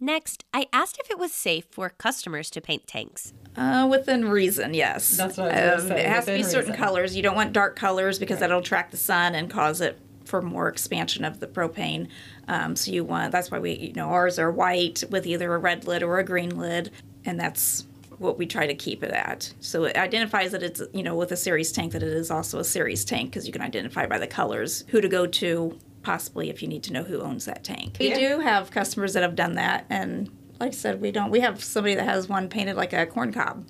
Next, 0.00 0.42
I 0.52 0.66
asked 0.72 0.98
if 0.98 1.12
it 1.12 1.16
was 1.16 1.30
safe 1.30 1.64
for 1.70 1.88
customers 1.88 2.50
to 2.50 2.60
paint 2.60 2.88
tanks. 2.88 3.32
Uh, 3.56 3.86
within 3.88 4.28
reason, 4.28 4.74
yes. 4.74 5.16
That's 5.16 5.36
what 5.36 5.52
I 5.52 5.76
was 5.76 5.84
gonna 5.84 5.94
say, 5.94 6.04
It 6.04 6.08
has 6.08 6.24
to 6.24 6.32
be 6.32 6.42
certain 6.42 6.70
reason. 6.72 6.84
colors. 6.84 7.14
You 7.14 7.22
don't 7.22 7.36
want 7.36 7.52
dark 7.52 7.76
colors 7.76 8.18
because 8.18 8.40
that'll 8.40 8.58
attract 8.58 8.90
the 8.90 8.96
sun 8.96 9.36
and 9.36 9.48
cause 9.48 9.80
it 9.80 10.00
for 10.24 10.42
more 10.42 10.66
expansion 10.66 11.24
of 11.24 11.38
the 11.38 11.46
propane. 11.46 12.08
Um, 12.48 12.74
so 12.74 12.90
you 12.90 13.04
want 13.04 13.30
that's 13.30 13.52
why 13.52 13.60
we 13.60 13.74
you 13.74 13.92
know 13.92 14.08
ours 14.08 14.40
are 14.40 14.50
white 14.50 15.04
with 15.08 15.24
either 15.24 15.54
a 15.54 15.58
red 15.58 15.86
lid 15.86 16.02
or 16.02 16.18
a 16.18 16.24
green 16.24 16.58
lid, 16.58 16.90
and 17.24 17.38
that's 17.38 17.86
what 18.18 18.38
we 18.38 18.46
try 18.46 18.66
to 18.66 18.74
keep 18.74 19.02
it 19.02 19.10
at. 19.10 19.52
So 19.60 19.84
it 19.84 19.96
identifies 19.96 20.52
that 20.52 20.62
it's 20.62 20.82
you 20.92 21.02
know 21.02 21.14
with 21.14 21.32
a 21.32 21.36
Ceres 21.36 21.72
tank 21.72 21.92
that 21.92 22.02
it 22.02 22.12
is 22.12 22.30
also 22.30 22.58
a 22.58 22.64
Ceres 22.64 23.04
tank 23.04 23.30
because 23.30 23.46
you 23.46 23.52
can 23.52 23.62
identify 23.62 24.06
by 24.06 24.18
the 24.18 24.26
colors 24.26 24.84
who 24.88 25.00
to 25.00 25.08
go 25.08 25.26
to 25.26 25.78
possibly 26.02 26.50
if 26.50 26.62
you 26.62 26.68
need 26.68 26.82
to 26.84 26.92
know 26.92 27.04
who 27.04 27.20
owns 27.20 27.44
that 27.44 27.64
tank. 27.64 27.96
We 28.00 28.12
do 28.14 28.40
have 28.40 28.70
customers 28.70 29.14
that 29.14 29.22
have 29.22 29.36
done 29.36 29.54
that 29.54 29.86
and 29.88 30.30
like 30.62 30.68
I 30.68 30.74
said, 30.76 31.00
we 31.00 31.10
don't. 31.10 31.32
We 31.32 31.40
have 31.40 31.62
somebody 31.62 31.96
that 31.96 32.04
has 32.04 32.28
one 32.28 32.48
painted 32.48 32.76
like 32.76 32.92
a 32.92 33.04
corn 33.04 33.32
cob, 33.32 33.66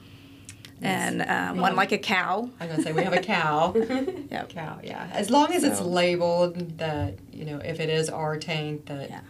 and 0.82 1.22
um, 1.22 1.56
one 1.56 1.74
like 1.74 1.90
a 1.90 1.96
cow. 1.96 2.50
I'm 2.60 2.68
gonna 2.68 2.82
say 2.82 2.92
we 2.92 3.02
have 3.02 3.14
a 3.14 3.20
cow. 3.22 3.72
Yep. 3.74 4.50
cow, 4.50 4.78
yeah. 4.84 5.08
As 5.10 5.30
long 5.30 5.54
as 5.54 5.64
it's 5.64 5.80
labeled 5.80 6.76
that 6.78 7.14
you 7.32 7.46
know 7.46 7.56
if 7.64 7.80
it 7.80 7.88
is 7.88 8.10
our 8.10 8.36
tank 8.36 8.84
that 8.86 9.08
Yeah. 9.08 9.20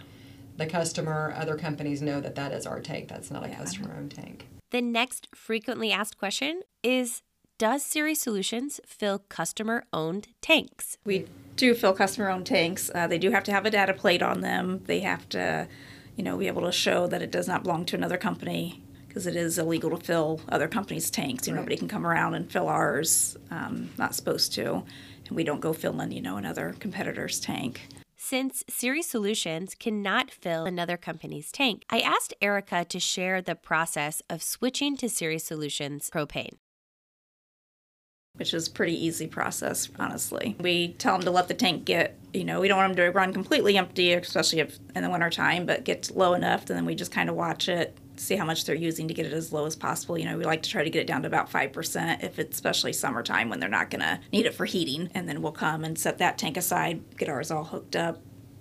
The 0.56 0.66
customer, 0.66 1.34
other 1.36 1.56
companies 1.56 2.02
know 2.02 2.20
that 2.20 2.34
that 2.34 2.52
is 2.52 2.66
our 2.66 2.80
tank. 2.80 3.08
That's 3.08 3.30
not 3.30 3.44
a 3.44 3.48
customer-owned 3.48 4.12
tank. 4.14 4.46
The 4.70 4.82
next 4.82 5.28
frequently 5.34 5.92
asked 5.92 6.18
question 6.18 6.62
is 6.82 7.22
Does 7.58 7.84
Ceres 7.84 8.20
Solutions 8.20 8.80
fill 8.86 9.18
customer 9.28 9.84
owned 9.92 10.28
tanks? 10.40 10.98
We 11.04 11.26
do 11.56 11.74
fill 11.74 11.94
customer-owned 11.94 12.46
tanks. 12.46 12.90
Uh, 12.94 13.06
they 13.06 13.18
do 13.18 13.30
have 13.30 13.44
to 13.44 13.52
have 13.52 13.66
a 13.66 13.70
data 13.70 13.94
plate 13.94 14.22
on 14.22 14.40
them. 14.40 14.82
They 14.86 15.00
have 15.00 15.28
to, 15.30 15.68
you 16.16 16.24
know, 16.24 16.36
be 16.38 16.46
able 16.46 16.62
to 16.62 16.72
show 16.72 17.06
that 17.06 17.22
it 17.22 17.30
does 17.30 17.48
not 17.48 17.62
belong 17.62 17.84
to 17.86 17.96
another 17.96 18.16
company 18.16 18.82
because 19.08 19.26
it 19.26 19.36
is 19.36 19.58
illegal 19.58 19.90
to 19.90 19.98
fill 19.98 20.40
other 20.48 20.68
companies' 20.68 21.10
tanks. 21.10 21.46
You 21.46 21.52
know, 21.52 21.60
nobody 21.60 21.76
can 21.76 21.88
come 21.88 22.06
around 22.06 22.34
and 22.34 22.50
fill 22.50 22.68
ours. 22.68 23.36
Um, 23.50 23.90
not 23.98 24.14
supposed 24.14 24.54
to, 24.54 24.84
and 25.28 25.36
we 25.36 25.44
don't 25.44 25.60
go 25.60 25.74
filling, 25.74 26.12
you 26.12 26.22
know, 26.22 26.38
another 26.38 26.74
competitor's 26.78 27.38
tank. 27.38 27.88
Since 28.24 28.62
Ceres 28.68 29.08
Solutions 29.08 29.74
cannot 29.74 30.30
fill 30.30 30.64
another 30.64 30.96
company's 30.96 31.50
tank, 31.50 31.82
I 31.90 31.98
asked 31.98 32.32
Erica 32.40 32.84
to 32.84 33.00
share 33.00 33.42
the 33.42 33.56
process 33.56 34.22
of 34.30 34.44
switching 34.44 34.96
to 34.98 35.08
Ceres 35.08 35.42
Solutions 35.42 36.08
propane. 36.08 36.54
which 38.36 38.54
is 38.54 38.68
pretty 38.68 38.94
easy 38.94 39.26
process 39.26 39.90
honestly 39.98 40.56
we 40.58 40.94
tell 40.94 41.14
them 41.14 41.24
to 41.24 41.30
let 41.30 41.48
the 41.48 41.54
tank 41.54 41.84
get 41.84 42.18
you 42.32 42.44
know 42.44 42.60
we 42.60 42.68
don't 42.68 42.78
want 42.78 42.96
them 42.96 43.04
to 43.04 43.12
run 43.12 43.30
completely 43.32 43.76
empty 43.76 44.14
especially 44.14 44.60
if 44.60 44.78
in 44.96 45.02
the 45.02 45.10
winter 45.10 45.28
time 45.28 45.66
but 45.66 45.84
get 45.84 46.10
low 46.16 46.32
enough 46.32 46.60
and 46.70 46.76
then 46.78 46.86
we 46.86 46.94
just 46.94 47.12
kind 47.12 47.28
of 47.28 47.34
watch 47.34 47.68
it 47.68 47.94
see 48.16 48.36
how 48.36 48.44
much 48.44 48.64
they're 48.64 48.74
using 48.74 49.08
to 49.08 49.14
get 49.14 49.26
it 49.26 49.32
as 49.32 49.52
low 49.52 49.66
as 49.66 49.76
possible. 49.76 50.18
You 50.18 50.26
know 50.26 50.36
we 50.36 50.44
like 50.44 50.62
to 50.62 50.70
try 50.70 50.84
to 50.84 50.90
get 50.90 51.00
it 51.00 51.06
down 51.06 51.22
to 51.22 51.28
about 51.28 51.50
5% 51.50 52.22
if 52.22 52.38
it's 52.38 52.56
especially 52.56 52.92
summertime 52.92 53.48
when 53.48 53.60
they're 53.60 53.68
not 53.68 53.90
going 53.90 54.00
to 54.02 54.20
need 54.32 54.46
it 54.46 54.54
for 54.54 54.64
heating. 54.64 55.10
And 55.14 55.28
then 55.28 55.42
we'll 55.42 55.52
come 55.52 55.84
and 55.84 55.98
set 55.98 56.18
that 56.18 56.38
tank 56.38 56.56
aside 56.56 57.02
get 57.16 57.28
ours 57.28 57.50
all 57.50 57.64
hooked 57.64 57.96
up 57.96 58.20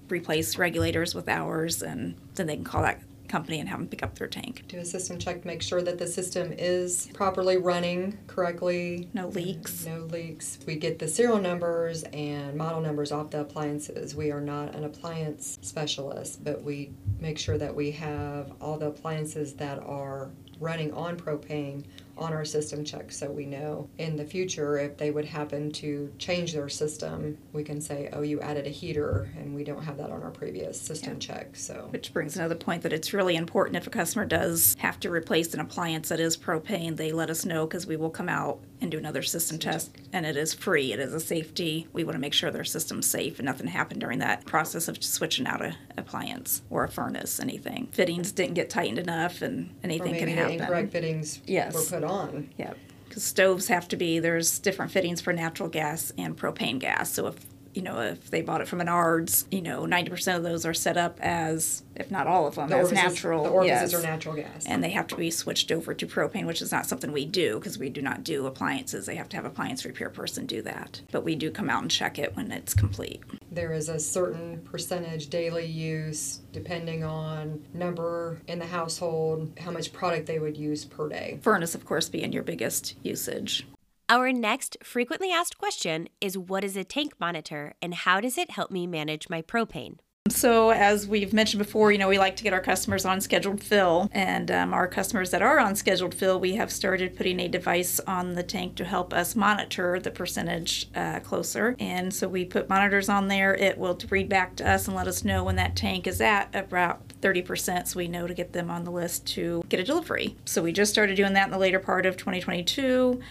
replace 0.09 0.57
regulators 0.57 1.15
with 1.15 1.29
ours 1.29 1.81
and 1.81 2.15
then 2.35 2.45
they 2.47 2.55
can 2.55 2.65
call 2.65 2.81
that 2.81 2.99
company 3.31 3.59
and 3.59 3.69
have 3.69 3.79
them 3.79 3.87
pick 3.87 4.03
up 4.03 4.15
their 4.17 4.27
tank 4.27 4.63
Do 4.67 4.77
a 4.79 4.85
system 4.85 5.17
check 5.17 5.41
to 5.41 5.47
make 5.47 5.61
sure 5.61 5.81
that 5.81 5.97
the 5.97 6.07
system 6.07 6.53
is 6.57 7.09
properly 7.13 7.57
running 7.57 8.17
correctly. 8.27 9.09
no 9.13 9.27
leaks 9.29 9.85
No 9.85 9.99
leaks. 10.01 10.59
We 10.67 10.75
get 10.75 10.99
the 10.99 11.07
serial 11.07 11.39
numbers 11.39 12.03
and 12.13 12.55
model 12.55 12.81
numbers 12.81 13.11
off 13.11 13.29
the 13.31 13.41
appliances. 13.41 14.15
We 14.15 14.31
are 14.31 14.41
not 14.41 14.75
an 14.75 14.83
appliance 14.83 15.57
specialist, 15.61 16.43
but 16.43 16.61
we 16.63 16.91
make 17.19 17.37
sure 17.37 17.57
that 17.57 17.73
we 17.73 17.91
have 17.91 18.51
all 18.61 18.77
the 18.77 18.87
appliances 18.87 19.53
that 19.53 19.79
are 19.79 20.29
running 20.59 20.93
on 20.93 21.17
propane 21.17 21.83
on 22.21 22.33
our 22.33 22.45
system 22.45 22.83
check 22.83 23.11
so 23.11 23.29
we 23.29 23.45
know 23.45 23.89
in 23.97 24.15
the 24.15 24.25
future 24.25 24.77
if 24.77 24.97
they 24.97 25.11
would 25.11 25.25
happen 25.25 25.71
to 25.71 26.11
change 26.17 26.53
their 26.53 26.69
system, 26.69 27.37
we 27.53 27.63
can 27.63 27.81
say, 27.81 28.09
oh, 28.13 28.21
you 28.21 28.39
added 28.41 28.67
a 28.67 28.69
heater 28.69 29.29
and 29.37 29.55
we 29.55 29.63
don't 29.63 29.83
have 29.83 29.97
that 29.97 30.11
on 30.11 30.21
our 30.21 30.31
previous 30.31 30.79
system 30.79 31.19
check. 31.19 31.55
So 31.55 31.87
Which 31.89 32.13
brings 32.13 32.35
another 32.35 32.55
point 32.55 32.83
that 32.83 32.93
it's 32.93 33.13
really 33.13 33.35
important 33.35 33.77
if 33.77 33.87
a 33.87 33.89
customer 33.89 34.25
does 34.25 34.75
have 34.79 34.99
to 35.01 35.09
replace 35.09 35.53
an 35.53 35.59
appliance 35.59 36.09
that 36.09 36.19
is 36.19 36.37
propane, 36.37 36.95
they 36.95 37.11
let 37.11 37.29
us 37.29 37.45
know 37.45 37.65
because 37.65 37.87
we 37.87 37.97
will 37.97 38.09
come 38.09 38.29
out 38.29 38.59
and 38.81 38.91
do 38.91 38.97
another 38.97 39.21
system 39.21 39.59
test. 39.59 39.91
And 40.13 40.25
it 40.25 40.37
is 40.37 40.53
free, 40.53 40.91
it 40.93 40.99
is 40.99 41.13
a 41.13 41.19
safety. 41.19 41.87
We 41.93 42.03
want 42.03 42.15
to 42.15 42.19
make 42.19 42.33
sure 42.33 42.51
their 42.51 42.63
system's 42.63 43.07
safe 43.07 43.39
and 43.39 43.45
nothing 43.45 43.67
happened 43.67 44.01
during 44.01 44.19
that 44.19 44.45
process 44.45 44.87
of 44.87 45.03
switching 45.03 45.47
out 45.47 45.61
a 45.61 45.75
appliance 45.97 46.61
or 46.69 46.83
a 46.83 46.89
furnace, 46.89 47.39
anything. 47.39 47.87
Fittings 47.91 48.31
didn't 48.31 48.55
get 48.55 48.69
tightened 48.69 48.99
enough 48.99 49.41
and 49.41 49.73
anything 49.83 50.15
can 50.15 50.27
happen. 50.27 50.59
incorrect 50.59 50.91
fittings 50.91 51.41
Yes. 51.45 51.73
were 51.73 51.99
put 51.99 52.03
on. 52.03 52.10
Yep. 52.57 52.77
Because 53.07 53.23
stoves 53.23 53.67
have 53.67 53.87
to 53.89 53.97
be, 53.97 54.19
there's 54.19 54.59
different 54.59 54.91
fittings 54.91 55.19
for 55.19 55.33
natural 55.33 55.67
gas 55.67 56.13
and 56.17 56.37
propane 56.37 56.79
gas. 56.79 57.11
So 57.11 57.27
if, 57.27 57.35
you 57.73 57.81
know, 57.81 57.99
if 58.01 58.29
they 58.29 58.41
bought 58.41 58.61
it 58.61 58.67
from 58.67 58.81
a 58.81 58.85
Menards, 58.85 59.45
you 59.51 59.61
know, 59.61 59.83
90% 59.83 60.35
of 60.35 60.43
those 60.43 60.65
are 60.65 60.73
set 60.73 60.97
up 60.97 61.19
as, 61.21 61.83
if 61.95 62.11
not 62.11 62.27
all 62.27 62.47
of 62.47 62.55
them, 62.55 62.69
The 62.69 62.75
as 62.77 62.91
orifices, 62.91 63.03
natural. 63.15 63.43
the 63.43 63.49
orifices 63.49 63.93
yes. 63.93 64.01
are 64.01 64.05
natural 64.05 64.35
gas. 64.35 64.65
And 64.65 64.83
they 64.83 64.89
have 64.89 65.07
to 65.07 65.15
be 65.15 65.31
switched 65.31 65.71
over 65.71 65.93
to 65.93 66.07
propane, 66.07 66.45
which 66.45 66.61
is 66.61 66.71
not 66.71 66.85
something 66.85 67.11
we 67.11 67.25
do 67.25 67.59
because 67.59 67.77
we 67.77 67.89
do 67.89 68.01
not 68.01 68.23
do 68.23 68.45
appliances. 68.45 69.05
They 69.05 69.15
have 69.15 69.29
to 69.29 69.35
have 69.37 69.45
appliance 69.45 69.85
repair 69.85 70.09
person 70.09 70.45
do 70.45 70.61
that. 70.63 71.01
But 71.11 71.23
we 71.23 71.35
do 71.35 71.51
come 71.51 71.69
out 71.69 71.81
and 71.81 71.91
check 71.91 72.19
it 72.19 72.35
when 72.35 72.51
it's 72.51 72.73
complete. 72.73 73.21
There 73.51 73.73
is 73.73 73.89
a 73.89 73.99
certain 73.99 74.61
percentage 74.61 75.29
daily 75.29 75.65
use 75.65 76.39
depending 76.51 77.03
on 77.03 77.63
number 77.73 78.41
in 78.47 78.59
the 78.59 78.65
household, 78.65 79.51
how 79.59 79.71
much 79.71 79.93
product 79.93 80.25
they 80.25 80.39
would 80.39 80.57
use 80.57 80.85
per 80.85 81.07
day. 81.09 81.39
Furnace, 81.41 81.75
of 81.75 81.85
course, 81.85 82.09
being 82.09 82.33
your 82.33 82.43
biggest 82.43 82.95
usage. 83.03 83.65
Our 84.11 84.33
next 84.33 84.75
frequently 84.83 85.31
asked 85.31 85.57
question 85.57 86.09
is 86.19 86.37
What 86.37 86.65
is 86.65 86.75
a 86.75 86.83
tank 86.83 87.13
monitor 87.17 87.75
and 87.81 87.93
how 87.93 88.19
does 88.19 88.37
it 88.37 88.51
help 88.51 88.69
me 88.69 88.85
manage 88.85 89.29
my 89.29 89.41
propane? 89.41 89.99
So, 90.27 90.71
as 90.71 91.07
we've 91.07 91.31
mentioned 91.31 91.63
before, 91.63 91.93
you 91.93 91.97
know, 91.97 92.09
we 92.09 92.19
like 92.19 92.35
to 92.35 92.43
get 92.43 92.51
our 92.51 92.59
customers 92.59 93.05
on 93.05 93.21
scheduled 93.21 93.63
fill. 93.63 94.09
And 94.11 94.51
um, 94.51 94.73
our 94.73 94.87
customers 94.87 95.31
that 95.31 95.41
are 95.41 95.59
on 95.59 95.75
scheduled 95.75 96.13
fill, 96.13 96.41
we 96.41 96.55
have 96.55 96.73
started 96.73 97.15
putting 97.15 97.39
a 97.39 97.47
device 97.47 98.01
on 98.01 98.33
the 98.33 98.43
tank 98.43 98.75
to 98.75 98.85
help 98.85 99.13
us 99.13 99.33
monitor 99.33 99.97
the 99.97 100.11
percentage 100.11 100.89
uh, 100.93 101.21
closer. 101.21 101.77
And 101.79 102.13
so 102.13 102.27
we 102.27 102.43
put 102.43 102.67
monitors 102.67 103.07
on 103.07 103.29
there. 103.29 103.55
It 103.55 103.77
will 103.77 103.97
read 104.09 104.27
back 104.27 104.57
to 104.57 104.69
us 104.69 104.87
and 104.87 104.95
let 104.95 105.07
us 105.07 105.23
know 105.23 105.45
when 105.45 105.55
that 105.55 105.77
tank 105.77 106.05
is 106.05 106.19
at 106.19 106.53
about 106.53 107.07
30%, 107.21 107.87
so 107.87 107.97
we 107.97 108.09
know 108.09 108.27
to 108.27 108.33
get 108.33 108.51
them 108.51 108.69
on 108.69 108.83
the 108.83 108.91
list 108.91 109.25
to 109.27 109.63
get 109.69 109.79
a 109.79 109.83
delivery. 109.83 110.35
So, 110.43 110.61
we 110.61 110.73
just 110.73 110.91
started 110.91 111.15
doing 111.15 111.33
that 111.33 111.45
in 111.45 111.51
the 111.51 111.57
later 111.57 111.79
part 111.79 112.05
of 112.05 112.17
2022 112.17 113.21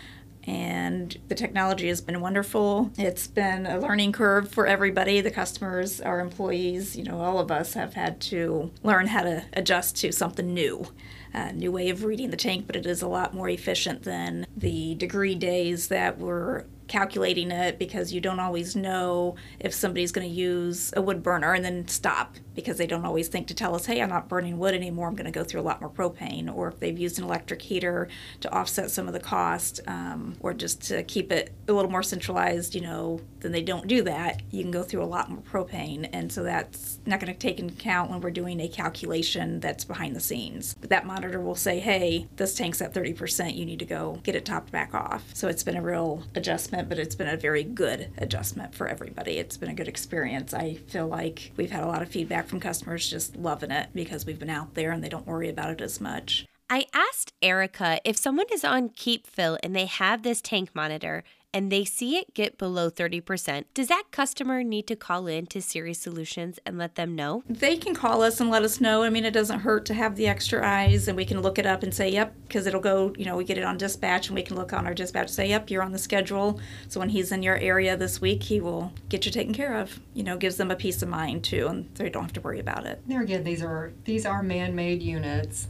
and 0.47 1.19
the 1.29 1.35
technology 1.35 1.89
has 1.89 2.01
been 2.01 2.21
wonderful. 2.21 2.91
It's 2.97 3.27
been 3.27 3.67
a 3.67 3.79
learning 3.79 4.13
curve 4.13 4.51
for 4.51 4.67
everybody 4.67 5.21
the 5.21 5.31
customers, 5.31 6.01
our 6.01 6.21
employees, 6.21 6.97
you 6.97 7.05
know, 7.05 7.21
all 7.21 7.39
of 7.39 7.51
us 7.51 7.75
have 7.75 7.95
had 7.95 8.21
to 8.23 8.71
learn 8.83 9.09
how 9.09 9.23
to 9.23 9.45
adjust 9.53 9.97
to 9.99 10.13
something 10.13 10.53
new. 10.53 10.87
A 11.33 11.53
new 11.53 11.71
way 11.71 11.91
of 11.91 12.03
reading 12.03 12.31
the 12.31 12.37
tank, 12.37 12.67
but 12.67 12.75
it 12.75 12.87
is 12.87 13.03
a 13.03 13.09
lot 13.09 13.35
more 13.35 13.49
efficient 13.49 14.03
than 14.03 14.47
the 14.57 14.97
degree 14.97 15.37
days 15.37 15.87
that 15.87 16.19
were 16.19 16.67
calculating 16.91 17.53
it 17.53 17.79
because 17.79 18.13
you 18.13 18.21
don't 18.21 18.41
always 18.41 18.75
know 18.75 19.37
if 19.61 19.73
somebody's 19.73 20.11
going 20.11 20.29
to 20.29 20.35
use 20.35 20.93
a 20.97 21.01
wood 21.01 21.23
burner 21.23 21.55
and 21.55 21.65
then 21.65 21.87
stop 21.87 22.35
because 22.55 22.79
they 22.79 22.87
don't 22.87 23.07
always 23.07 23.29
think 23.29 23.47
to 23.47 23.55
tell 23.55 23.75
us, 23.75 23.87
hey, 23.87 24.03
I'm 24.03 24.09
not 24.09 24.29
burning 24.29 24.59
wood 24.59 24.75
anymore, 24.75 25.07
I'm 25.07 25.15
going 25.15 25.25
to 25.25 25.31
go 25.31 25.45
through 25.45 25.61
a 25.61 25.63
lot 25.63 25.81
more 25.81 25.89
propane. 25.89 26.53
Or 26.53 26.69
if 26.69 26.81
they've 26.81 26.99
used 26.99 27.19
an 27.19 27.25
electric 27.25 27.63
heater 27.63 28.09
to 28.41 28.53
offset 28.53 28.91
some 28.91 29.07
of 29.07 29.13
the 29.13 29.21
cost 29.21 29.81
um, 29.87 30.35
or 30.41 30.53
just 30.53 30.83
to 30.89 31.03
keep 31.05 31.31
it 31.31 31.53
a 31.69 31.73
little 31.73 31.91
more 31.91 32.03
centralized, 32.03 32.75
you 32.75 32.81
know, 32.81 33.21
then 33.39 33.53
they 33.53 33.63
don't 33.63 33.87
do 33.87 34.03
that, 34.03 34.43
you 34.51 34.63
can 34.63 34.71
go 34.71 34.83
through 34.83 35.03
a 35.03 35.07
lot 35.07 35.31
more 35.31 35.43
propane. 35.43 36.09
And 36.13 36.31
so 36.31 36.43
that's 36.43 36.99
not 37.07 37.21
going 37.21 37.33
to 37.33 37.39
take 37.39 37.59
into 37.59 37.75
account 37.75 38.11
when 38.11 38.21
we're 38.21 38.31
doing 38.31 38.61
a 38.61 38.69
calculation 38.69 39.61
that's 39.61 39.85
behind 39.85 40.17
the 40.17 40.21
scenes. 40.21 40.75
But 40.81 40.91
that 40.91 41.07
monitor 41.07 41.41
will 41.41 41.55
say, 41.55 41.79
hey, 41.79 42.29
this 42.37 42.55
tank's 42.55 42.83
at 42.83 42.93
30%, 42.93 43.55
you 43.55 43.65
need 43.65 43.79
to 43.79 43.85
go 43.85 44.19
get 44.23 44.35
it 44.35 44.45
topped 44.45 44.73
back 44.73 44.93
off. 44.93 45.25
So 45.35 45.49
it's 45.49 45.63
been 45.63 45.77
a 45.77 45.83
real 45.83 46.25
adjustment, 46.35 46.80
but 46.89 46.99
it's 46.99 47.15
been 47.15 47.29
a 47.29 47.37
very 47.37 47.65
good 47.65 48.11
adjustment 48.19 48.75
for 48.75 48.87
everybody. 48.87 49.39
It's 49.39 49.57
been 49.57 49.71
a 49.71 49.75
good 49.75 49.89
experience. 49.89 50.55
I 50.55 50.75
feel 50.75 51.07
like 51.07 51.53
we've 51.57 51.71
had 51.71 51.83
a 51.83 51.87
lot 51.87 52.03
of 52.03 52.09
feedback 52.09 52.47
from 52.47 52.61
customers 52.61 53.09
just 53.09 53.37
loving 53.37 53.71
it 53.71 53.91
because 53.95 54.27
we've 54.27 54.39
been 54.39 54.51
out 54.51 54.75
there 54.75 54.93
and 54.93 55.03
they 55.03 55.09
don't 55.09 55.27
worry 55.27 55.49
about 55.49 55.71
it 55.71 55.81
as 55.81 56.01
much. 56.01 56.47
I 56.73 56.87
asked 56.95 57.33
Erica 57.43 58.01
if 58.05 58.17
someone 58.17 58.47
is 58.53 58.65
on 58.65 58.91
Keep 58.91 59.27
Fill 59.27 59.59
and 59.63 59.75
they 59.75 59.87
have 59.87 60.23
this 60.23 60.41
tank 60.41 60.71
monitor, 60.73 61.25
and 61.53 61.71
they 61.71 61.85
see 61.85 62.17
it 62.17 62.35
get 62.35 62.59
below 62.59 62.91
30%, 62.91 63.65
does 63.75 63.89
that 63.89 64.05
customer 64.11 64.63
need 64.63 64.87
to 64.87 64.97
call 64.97 65.27
in 65.27 65.47
to 65.47 65.61
Ceres 65.61 65.99
Solutions 65.99 66.59
and 66.65 66.79
let 66.79 66.95
them 66.95 67.15
know? 67.15 67.43
They 67.49 67.77
can 67.77 67.95
call 67.95 68.23
us 68.23 68.41
and 68.41 68.51
let 68.51 68.63
us 68.63 68.81
know. 68.81 69.03
I 69.03 69.11
mean, 69.11 69.25
it 69.25 69.33
doesn't 69.33 69.61
hurt 69.61 69.85
to 69.87 69.95
have 69.95 70.17
the 70.17 70.27
extra 70.27 70.67
eyes 70.67 71.09
and 71.09 71.17
we 71.17 71.25
can 71.25 71.41
look 71.41 71.59
it 71.59 71.67
up 71.67 71.83
and 71.83 71.93
say, 71.93 72.11
yep, 72.11 72.35
because 72.43 72.67
it'll 72.67 72.81
go, 72.81 73.13
you 73.17 73.25
know, 73.25 73.37
we 73.37 73.45
get 73.45 73.59
it 73.59 73.65
on 73.65 73.79
dispatch 73.79 74.29
and 74.29 74.37
we 74.37 74.43
can 74.43 74.57
look 74.57 74.73
on 74.73 74.87
our 74.87 74.95
dispatch 74.95 75.23
and 75.23 75.31
say, 75.31 75.49
yep, 75.49 75.71
you're 75.71 75.83
on 75.83 75.93
the 75.93 75.99
schedule. 75.99 76.61
So 76.89 77.01
when 77.01 77.09
he's 77.09 77.33
in 77.33 77.43
your 77.43 77.57
area 77.57 77.97
this 77.97 78.21
week, 78.21 78.43
he 78.43 78.61
will 78.61 78.93
get 79.09 79.27
you 79.27 79.33
taken 79.33 79.55
care 79.55 79.77
of. 79.77 80.01
You 80.15 80.23
know, 80.23 80.37
gives 80.37 80.57
them 80.57 80.71
a 80.71 80.77
peace 80.77 81.03
of 81.03 81.09
mind 81.09 81.45
too, 81.45 81.67
and 81.69 81.95
they 81.95 82.11
don't 82.11 82.23
have 82.23 82.33
to 82.35 82.41
worry 82.41 82.61
about 82.61 82.87
it. 82.87 83.01
There 83.07 83.23
again, 83.23 83.45
these 83.45 83.63
are 83.63 83.93
these 84.05 84.27
are 84.27 84.43
man-made 84.43 85.03
units 85.03 85.69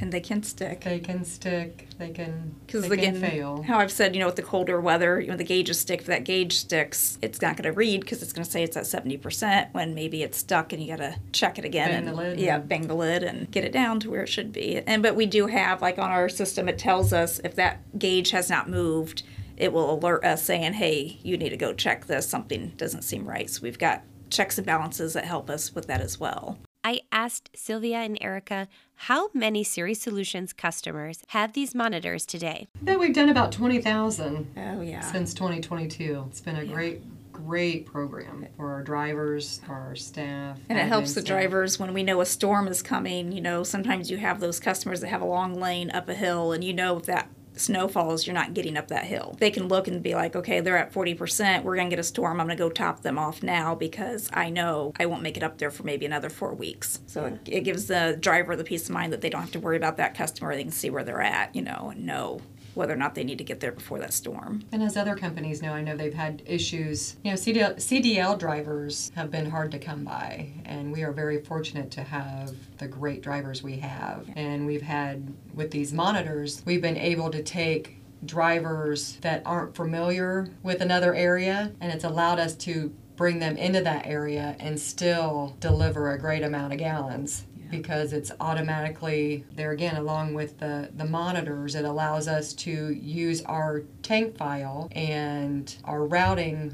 and 0.00 0.12
they 0.12 0.20
can 0.20 0.42
stick. 0.42 0.82
They 0.82 0.98
can 0.98 1.24
stick. 1.24 1.88
They 1.98 2.10
can. 2.10 2.54
Because 2.66 2.90
again, 2.90 3.20
can 3.20 3.30
fail. 3.30 3.62
how 3.62 3.78
I've 3.78 3.92
said, 3.92 4.14
you 4.14 4.20
know, 4.20 4.26
with 4.26 4.36
the 4.36 4.42
colder 4.42 4.80
weather, 4.80 5.20
you 5.20 5.28
know, 5.28 5.36
the 5.36 5.44
gauges 5.44 5.78
stick, 5.80 6.00
if 6.00 6.06
that 6.06 6.24
gauge 6.24 6.56
sticks, 6.56 7.18
it's 7.22 7.42
not 7.42 7.56
going 7.56 7.64
to 7.64 7.72
read 7.72 8.00
because 8.00 8.22
it's 8.22 8.32
going 8.32 8.44
to 8.44 8.50
say 8.50 8.62
it's 8.62 8.76
at 8.76 8.86
seventy 8.86 9.16
percent 9.16 9.72
when 9.72 9.94
maybe 9.94 10.22
it's 10.22 10.38
stuck 10.38 10.72
and 10.72 10.82
you 10.82 10.88
got 10.88 11.02
to 11.02 11.16
check 11.32 11.58
it 11.58 11.64
again 11.64 11.88
Bang 11.88 11.98
and 11.98 12.08
the 12.08 12.12
lid. 12.14 12.40
yeah, 12.40 12.58
bang 12.58 12.86
the 12.86 12.94
lid 12.94 13.22
and 13.22 13.50
get 13.50 13.64
it 13.64 13.72
down 13.72 14.00
to 14.00 14.10
where 14.10 14.22
it 14.22 14.28
should 14.28 14.52
be. 14.52 14.78
And 14.86 15.02
but 15.02 15.14
we 15.16 15.26
do 15.26 15.46
have 15.46 15.82
like 15.82 15.98
on 15.98 16.10
our 16.10 16.28
system, 16.28 16.68
it 16.68 16.78
tells 16.78 17.12
us 17.12 17.40
if 17.44 17.54
that 17.56 17.98
gauge 17.98 18.30
has 18.30 18.48
not 18.48 18.68
moved, 18.68 19.22
it 19.56 19.72
will 19.72 19.92
alert 19.94 20.24
us 20.24 20.42
saying, 20.42 20.72
hey, 20.72 21.18
you 21.22 21.36
need 21.36 21.50
to 21.50 21.56
go 21.56 21.74
check 21.74 22.06
this. 22.06 22.26
Something 22.26 22.72
doesn't 22.78 23.02
seem 23.02 23.28
right. 23.28 23.50
So 23.50 23.60
we've 23.62 23.78
got 23.78 24.02
checks 24.30 24.56
and 24.56 24.66
balances 24.66 25.12
that 25.12 25.24
help 25.24 25.50
us 25.50 25.74
with 25.74 25.86
that 25.88 26.00
as 26.00 26.18
well. 26.18 26.58
I 26.82 27.00
asked 27.12 27.50
Sylvia 27.54 27.98
and 27.98 28.16
Erica 28.20 28.68
how 28.94 29.28
many 29.34 29.62
Ceres 29.64 30.00
Solutions 30.00 30.52
customers 30.52 31.22
have 31.28 31.52
these 31.52 31.74
monitors 31.74 32.24
today. 32.24 32.68
Yeah, 32.84 32.96
we've 32.96 33.14
done 33.14 33.28
about 33.28 33.52
twenty 33.52 33.80
thousand 33.82 34.50
Oh 34.56 34.80
yeah. 34.80 35.00
since 35.00 35.34
2022. 35.34 36.24
It's 36.30 36.40
been 36.40 36.56
a 36.56 36.64
great, 36.64 37.02
great 37.32 37.84
program 37.86 38.46
for 38.56 38.72
our 38.72 38.82
drivers, 38.82 39.60
for 39.66 39.74
our 39.74 39.94
staff, 39.96 40.58
And 40.68 40.78
it 40.78 40.86
helps 40.86 41.12
the 41.14 41.20
staff. 41.20 41.28
drivers 41.28 41.78
when 41.78 41.92
we 41.92 42.02
know 42.02 42.20
a 42.20 42.26
storm 42.26 42.66
is 42.68 42.82
coming. 42.82 43.32
You 43.32 43.40
know, 43.42 43.62
sometimes 43.62 44.10
you 44.10 44.16
have 44.18 44.40
those 44.40 44.58
customers 44.60 45.00
that 45.00 45.08
have 45.08 45.20
a 45.22 45.26
long 45.26 45.54
lane 45.60 45.90
up 45.90 46.08
a 46.08 46.14
hill, 46.14 46.52
and 46.52 46.64
you 46.64 46.72
know 46.72 46.96
if 46.96 47.04
that 47.06 47.28
snow 47.60 47.88
falls, 47.88 48.26
you're 48.26 48.34
not 48.34 48.54
getting 48.54 48.76
up 48.76 48.88
that 48.88 49.04
hill. 49.04 49.36
They 49.38 49.50
can 49.50 49.68
look 49.68 49.88
and 49.88 50.02
be 50.02 50.14
like, 50.14 50.34
okay, 50.36 50.60
they're 50.60 50.78
at 50.78 50.92
40%. 50.92 51.62
We're 51.62 51.76
going 51.76 51.88
to 51.88 51.94
get 51.94 52.00
a 52.00 52.04
storm. 52.04 52.40
I'm 52.40 52.46
going 52.46 52.56
to 52.56 52.62
go 52.62 52.70
top 52.70 53.02
them 53.02 53.18
off 53.18 53.42
now 53.42 53.74
because 53.74 54.28
I 54.32 54.50
know 54.50 54.92
I 54.98 55.06
won't 55.06 55.22
make 55.22 55.36
it 55.36 55.42
up 55.42 55.58
there 55.58 55.70
for 55.70 55.82
maybe 55.82 56.06
another 56.06 56.30
four 56.30 56.54
weeks. 56.54 57.00
So 57.06 57.26
it, 57.26 57.30
hmm. 57.30 57.36
it 57.46 57.60
gives 57.60 57.86
the 57.86 58.16
driver 58.18 58.56
the 58.56 58.64
peace 58.64 58.84
of 58.84 58.94
mind 58.94 59.12
that 59.12 59.20
they 59.20 59.30
don't 59.30 59.42
have 59.42 59.52
to 59.52 59.60
worry 59.60 59.76
about 59.76 59.96
that 59.98 60.14
customer. 60.14 60.54
They 60.54 60.62
can 60.62 60.72
see 60.72 60.90
where 60.90 61.04
they're 61.04 61.22
at, 61.22 61.54
you 61.54 61.62
know, 61.62 61.90
and 61.92 62.06
know 62.06 62.40
whether 62.80 62.94
or 62.94 62.96
not 62.96 63.14
they 63.14 63.22
need 63.22 63.36
to 63.36 63.44
get 63.44 63.60
there 63.60 63.72
before 63.72 63.98
that 63.98 64.10
storm. 64.10 64.64
And 64.72 64.82
as 64.82 64.96
other 64.96 65.14
companies 65.14 65.60
know, 65.60 65.74
I 65.74 65.82
know 65.82 65.94
they've 65.94 66.14
had 66.14 66.42
issues. 66.46 67.16
You 67.22 67.32
know, 67.32 67.36
CDL, 67.36 67.76
CDL 67.76 68.38
drivers 68.38 69.12
have 69.14 69.30
been 69.30 69.50
hard 69.50 69.70
to 69.72 69.78
come 69.78 70.02
by, 70.02 70.48
and 70.64 70.90
we 70.90 71.02
are 71.02 71.12
very 71.12 71.42
fortunate 71.42 71.90
to 71.90 72.02
have 72.02 72.54
the 72.78 72.88
great 72.88 73.20
drivers 73.20 73.62
we 73.62 73.76
have. 73.80 74.26
And 74.34 74.64
we've 74.64 74.80
had, 74.80 75.30
with 75.52 75.70
these 75.70 75.92
monitors, 75.92 76.62
we've 76.64 76.80
been 76.80 76.96
able 76.96 77.30
to 77.30 77.42
take 77.42 77.98
drivers 78.24 79.18
that 79.20 79.42
aren't 79.44 79.76
familiar 79.76 80.48
with 80.62 80.80
another 80.80 81.14
area, 81.14 81.72
and 81.82 81.92
it's 81.92 82.04
allowed 82.04 82.38
us 82.38 82.54
to 82.54 82.94
bring 83.16 83.40
them 83.40 83.58
into 83.58 83.82
that 83.82 84.06
area 84.06 84.56
and 84.58 84.80
still 84.80 85.54
deliver 85.60 86.12
a 86.12 86.18
great 86.18 86.42
amount 86.42 86.72
of 86.72 86.78
gallons 86.78 87.44
because 87.70 88.12
it's 88.12 88.32
automatically 88.40 89.44
there 89.54 89.72
again 89.72 89.96
along 89.96 90.34
with 90.34 90.58
the 90.58 90.90
the 90.96 91.04
monitors 91.04 91.74
it 91.74 91.84
allows 91.84 92.28
us 92.28 92.52
to 92.52 92.90
use 92.92 93.42
our 93.42 93.82
tank 94.02 94.36
file 94.36 94.88
and 94.92 95.76
our 95.84 96.04
routing 96.04 96.72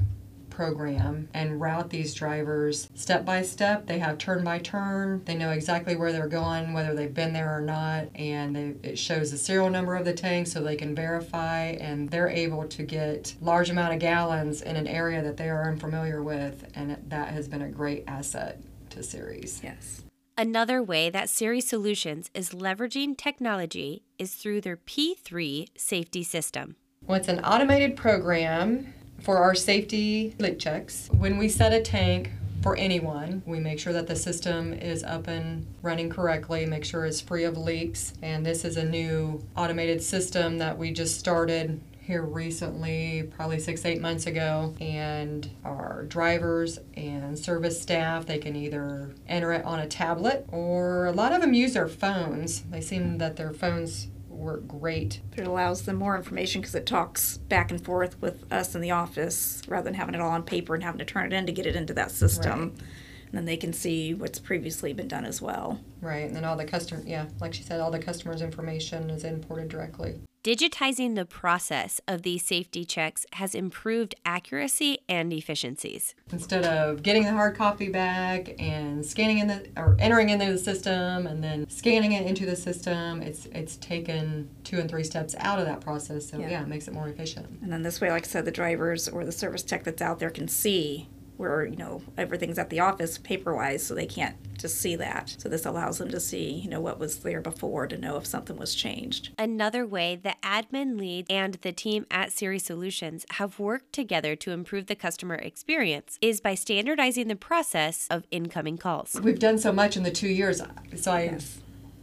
program 0.49 1.29
and 1.35 1.61
route 1.61 1.91
these 1.91 2.15
drivers 2.15 2.89
step 2.95 3.23
by 3.23 3.43
step 3.43 3.85
they 3.85 3.99
have 3.99 4.17
turn 4.17 4.43
by 4.43 4.57
turn 4.57 5.21
they 5.25 5.35
know 5.35 5.51
exactly 5.51 5.95
where 5.95 6.11
they're 6.11 6.27
going 6.27 6.73
whether 6.73 6.95
they've 6.95 7.13
been 7.13 7.31
there 7.31 7.55
or 7.55 7.61
not 7.61 8.07
and 8.15 8.55
they, 8.55 8.73
it 8.81 8.97
shows 8.97 9.29
the 9.29 9.37
serial 9.37 9.69
number 9.69 9.95
of 9.95 10.03
the 10.03 10.13
tank 10.13 10.47
so 10.47 10.63
they 10.63 10.75
can 10.75 10.95
verify 10.95 11.65
and 11.79 12.09
they're 12.09 12.29
able 12.29 12.67
to 12.67 12.81
get 12.81 13.35
large 13.39 13.69
amount 13.69 13.93
of 13.93 13.99
gallons 13.99 14.63
in 14.63 14.75
an 14.75 14.87
area 14.87 15.21
that 15.21 15.37
they 15.37 15.47
are 15.47 15.69
unfamiliar 15.69 16.23
with 16.23 16.65
and 16.73 16.97
that 17.07 17.27
has 17.27 17.47
been 17.47 17.61
a 17.61 17.69
great 17.69 18.03
asset 18.07 18.59
to 18.89 19.03
Ceres. 19.03 19.61
Yes. 19.63 20.06
Another 20.39 20.83
way 20.83 21.09
that 21.09 21.31
Ceres 21.31 21.67
Solutions 21.67 22.29
is 22.31 22.51
leveraging 22.51 23.17
technology 23.17 24.03
is 24.19 24.35
through 24.35 24.61
their 24.61 24.77
P3 24.77 25.67
safety 25.75 26.21
system. 26.21 26.75
Well, 27.07 27.17
it's 27.17 27.27
an 27.27 27.39
automated 27.39 27.97
program 27.97 28.93
for 29.19 29.37
our 29.37 29.55
safety 29.55 30.35
leak 30.37 30.59
checks. 30.59 31.09
When 31.11 31.39
we 31.39 31.49
set 31.49 31.73
a 31.73 31.81
tank 31.81 32.29
for 32.61 32.75
anyone, 32.75 33.41
we 33.47 33.59
make 33.59 33.79
sure 33.79 33.93
that 33.93 34.05
the 34.05 34.15
system 34.15 34.73
is 34.73 35.03
up 35.03 35.27
and 35.27 35.65
running 35.81 36.11
correctly, 36.11 36.67
make 36.67 36.85
sure 36.85 37.05
it's 37.05 37.19
free 37.19 37.43
of 37.43 37.57
leaks. 37.57 38.13
And 38.21 38.45
this 38.45 38.63
is 38.63 38.77
a 38.77 38.85
new 38.85 39.43
automated 39.55 40.03
system 40.03 40.59
that 40.59 40.77
we 40.77 40.91
just 40.91 41.17
started 41.17 41.81
here 42.07 42.23
recently, 42.23 43.29
probably 43.35 43.59
six, 43.59 43.85
eight 43.85 43.99
months 43.99 44.27
ago. 44.27 44.73
And 44.79 45.47
our 45.65 46.05
drivers 46.07 46.79
and 46.95 47.37
service 47.37 47.79
staff, 47.81 48.25
they 48.25 48.37
can 48.37 48.55
either 48.55 49.13
enter 49.27 49.51
it 49.51 49.65
on 49.65 49.79
a 49.79 49.87
tablet 49.87 50.45
or 50.47 51.07
a 51.07 51.11
lot 51.11 51.33
of 51.33 51.41
them 51.41 51.53
use 51.53 51.73
their 51.73 51.89
phones. 51.89 52.61
They 52.61 52.79
seem 52.79 53.17
that 53.17 53.35
their 53.35 53.51
phones 53.51 54.07
work 54.29 54.67
great 54.67 55.19
But 55.31 55.39
it 55.39 55.47
allows 55.47 55.81
them 55.81 55.97
more 55.97 56.15
information 56.15 56.61
because 56.61 56.75
it 56.75 56.85
talks 56.85 57.39
back 57.39 57.71
and 57.71 57.83
forth 57.83 58.21
with 58.21 58.51
us 58.53 58.73
in 58.73 58.81
the 58.81 58.91
office 58.91 59.63
rather 59.67 59.85
than 59.85 59.95
having 59.95 60.15
it 60.15 60.21
all 60.21 60.29
on 60.29 60.43
paper 60.43 60.75
and 60.75 60.83
having 60.83 60.99
to 60.99 61.05
turn 61.05 61.25
it 61.25 61.35
in 61.35 61.45
to 61.47 61.51
get 61.51 61.65
it 61.65 61.75
into 61.75 61.93
that 61.95 62.11
system. 62.11 62.61
Right. 62.61 62.81
And 63.25 63.33
then 63.33 63.45
they 63.45 63.57
can 63.57 63.73
see 63.73 64.13
what's 64.13 64.39
previously 64.39 64.93
been 64.93 65.09
done 65.09 65.25
as 65.25 65.41
well. 65.41 65.81
Right, 65.99 66.25
and 66.25 66.33
then 66.33 66.45
all 66.45 66.55
the 66.55 66.63
customer, 66.63 67.03
yeah, 67.05 67.25
like 67.41 67.53
she 67.53 67.63
said, 67.63 67.81
all 67.81 67.91
the 67.91 67.99
customers' 67.99 68.41
information 68.41 69.09
is 69.09 69.25
imported 69.25 69.67
directly. 69.67 70.21
Digitizing 70.47 71.15
the 71.15 71.25
process 71.25 71.99
of 72.07 72.21
these 72.21 72.41
safety 72.41 72.85
checks 72.85 73.25
has 73.33 73.53
improved 73.53 74.15
accuracy 74.25 74.99
and 75.09 75.33
efficiencies. 75.33 76.15
Instead 76.31 76.63
of 76.63 77.03
getting 77.03 77.23
the 77.23 77.33
hard 77.33 77.57
copy 77.57 77.89
back 77.89 78.55
and 78.57 79.05
scanning 79.05 79.39
in 79.39 79.47
the 79.49 79.67
or 79.75 79.97
entering 79.99 80.29
into 80.29 80.49
the 80.49 80.57
system 80.57 81.27
and 81.27 81.43
then 81.43 81.69
scanning 81.69 82.13
it 82.13 82.25
into 82.25 82.45
the 82.45 82.55
system, 82.55 83.21
it's 83.21 83.47
it's 83.47 83.75
taken 83.75 84.47
two 84.63 84.79
and 84.79 84.89
three 84.89 85.03
steps 85.03 85.35
out 85.39 85.59
of 85.59 85.65
that 85.65 85.81
process. 85.81 86.29
So 86.29 86.39
yeah, 86.39 86.49
Yeah. 86.49 86.61
it 86.61 86.69
makes 86.69 86.87
it 86.87 86.93
more 86.93 87.09
efficient. 87.09 87.47
And 87.61 87.69
then 87.69 87.81
this 87.81 87.99
way, 87.99 88.09
like 88.09 88.23
I 88.23 88.29
said, 88.29 88.45
the 88.45 88.51
drivers 88.51 89.09
or 89.09 89.25
the 89.25 89.33
service 89.33 89.63
tech 89.63 89.83
that's 89.83 90.01
out 90.01 90.19
there 90.19 90.29
can 90.29 90.47
see 90.47 91.09
where, 91.37 91.65
you 91.65 91.75
know, 91.77 92.01
everything's 92.17 92.57
at 92.59 92.69
the 92.69 92.79
office 92.79 93.17
paper 93.17 93.55
wise, 93.55 93.85
so 93.85 93.93
they 93.95 94.05
can't 94.05 94.35
just 94.57 94.79
see 94.81 94.95
that. 94.95 95.35
So 95.37 95.49
this 95.49 95.65
allows 95.65 95.99
them 95.99 96.09
to 96.09 96.19
see, 96.19 96.49
you 96.51 96.69
know, 96.69 96.81
what 96.81 96.99
was 96.99 97.19
there 97.19 97.41
before 97.41 97.87
to 97.87 97.97
know 97.97 98.17
if 98.17 98.25
something 98.25 98.57
was 98.57 98.73
changed. 98.73 99.29
Another 99.37 99.85
way 99.85 100.15
the 100.15 100.35
admin 100.43 100.99
lead 100.99 101.27
and 101.29 101.55
the 101.55 101.71
team 101.71 102.05
at 102.09 102.31
Ceres 102.31 102.63
Solutions 102.63 103.25
have 103.31 103.59
worked 103.59 103.93
together 103.93 104.35
to 104.37 104.51
improve 104.51 104.87
the 104.87 104.95
customer 104.95 105.35
experience 105.35 106.17
is 106.21 106.41
by 106.41 106.55
standardizing 106.55 107.27
the 107.27 107.35
process 107.35 108.07
of 108.09 108.23
incoming 108.31 108.77
calls. 108.77 109.19
We've 109.21 109.39
done 109.39 109.59
so 109.59 109.71
much 109.71 109.95
in 109.95 110.03
the 110.03 110.11
two 110.11 110.27
years, 110.29 110.61
so 110.95 111.11
I 111.11 111.23
Yes. 111.23 111.59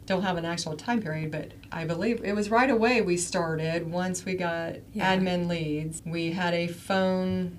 don't 0.07 0.23
have 0.23 0.37
an 0.37 0.45
actual 0.45 0.77
time 0.77 1.01
period, 1.03 1.31
but 1.31 1.53
I 1.73 1.85
believe 1.87 2.23
it 2.23 2.35
was 2.35 2.51
right 2.51 2.71
away 2.71 3.01
we 3.01 3.17
started. 3.17 3.91
Once 3.91 4.25
we 4.25 4.35
got 4.35 4.77
Yeah. 4.93 5.17
admin 5.17 5.49
leads, 5.49 6.03
we 6.05 6.33
had 6.33 6.53
a 6.55 6.67
phone 6.69 7.57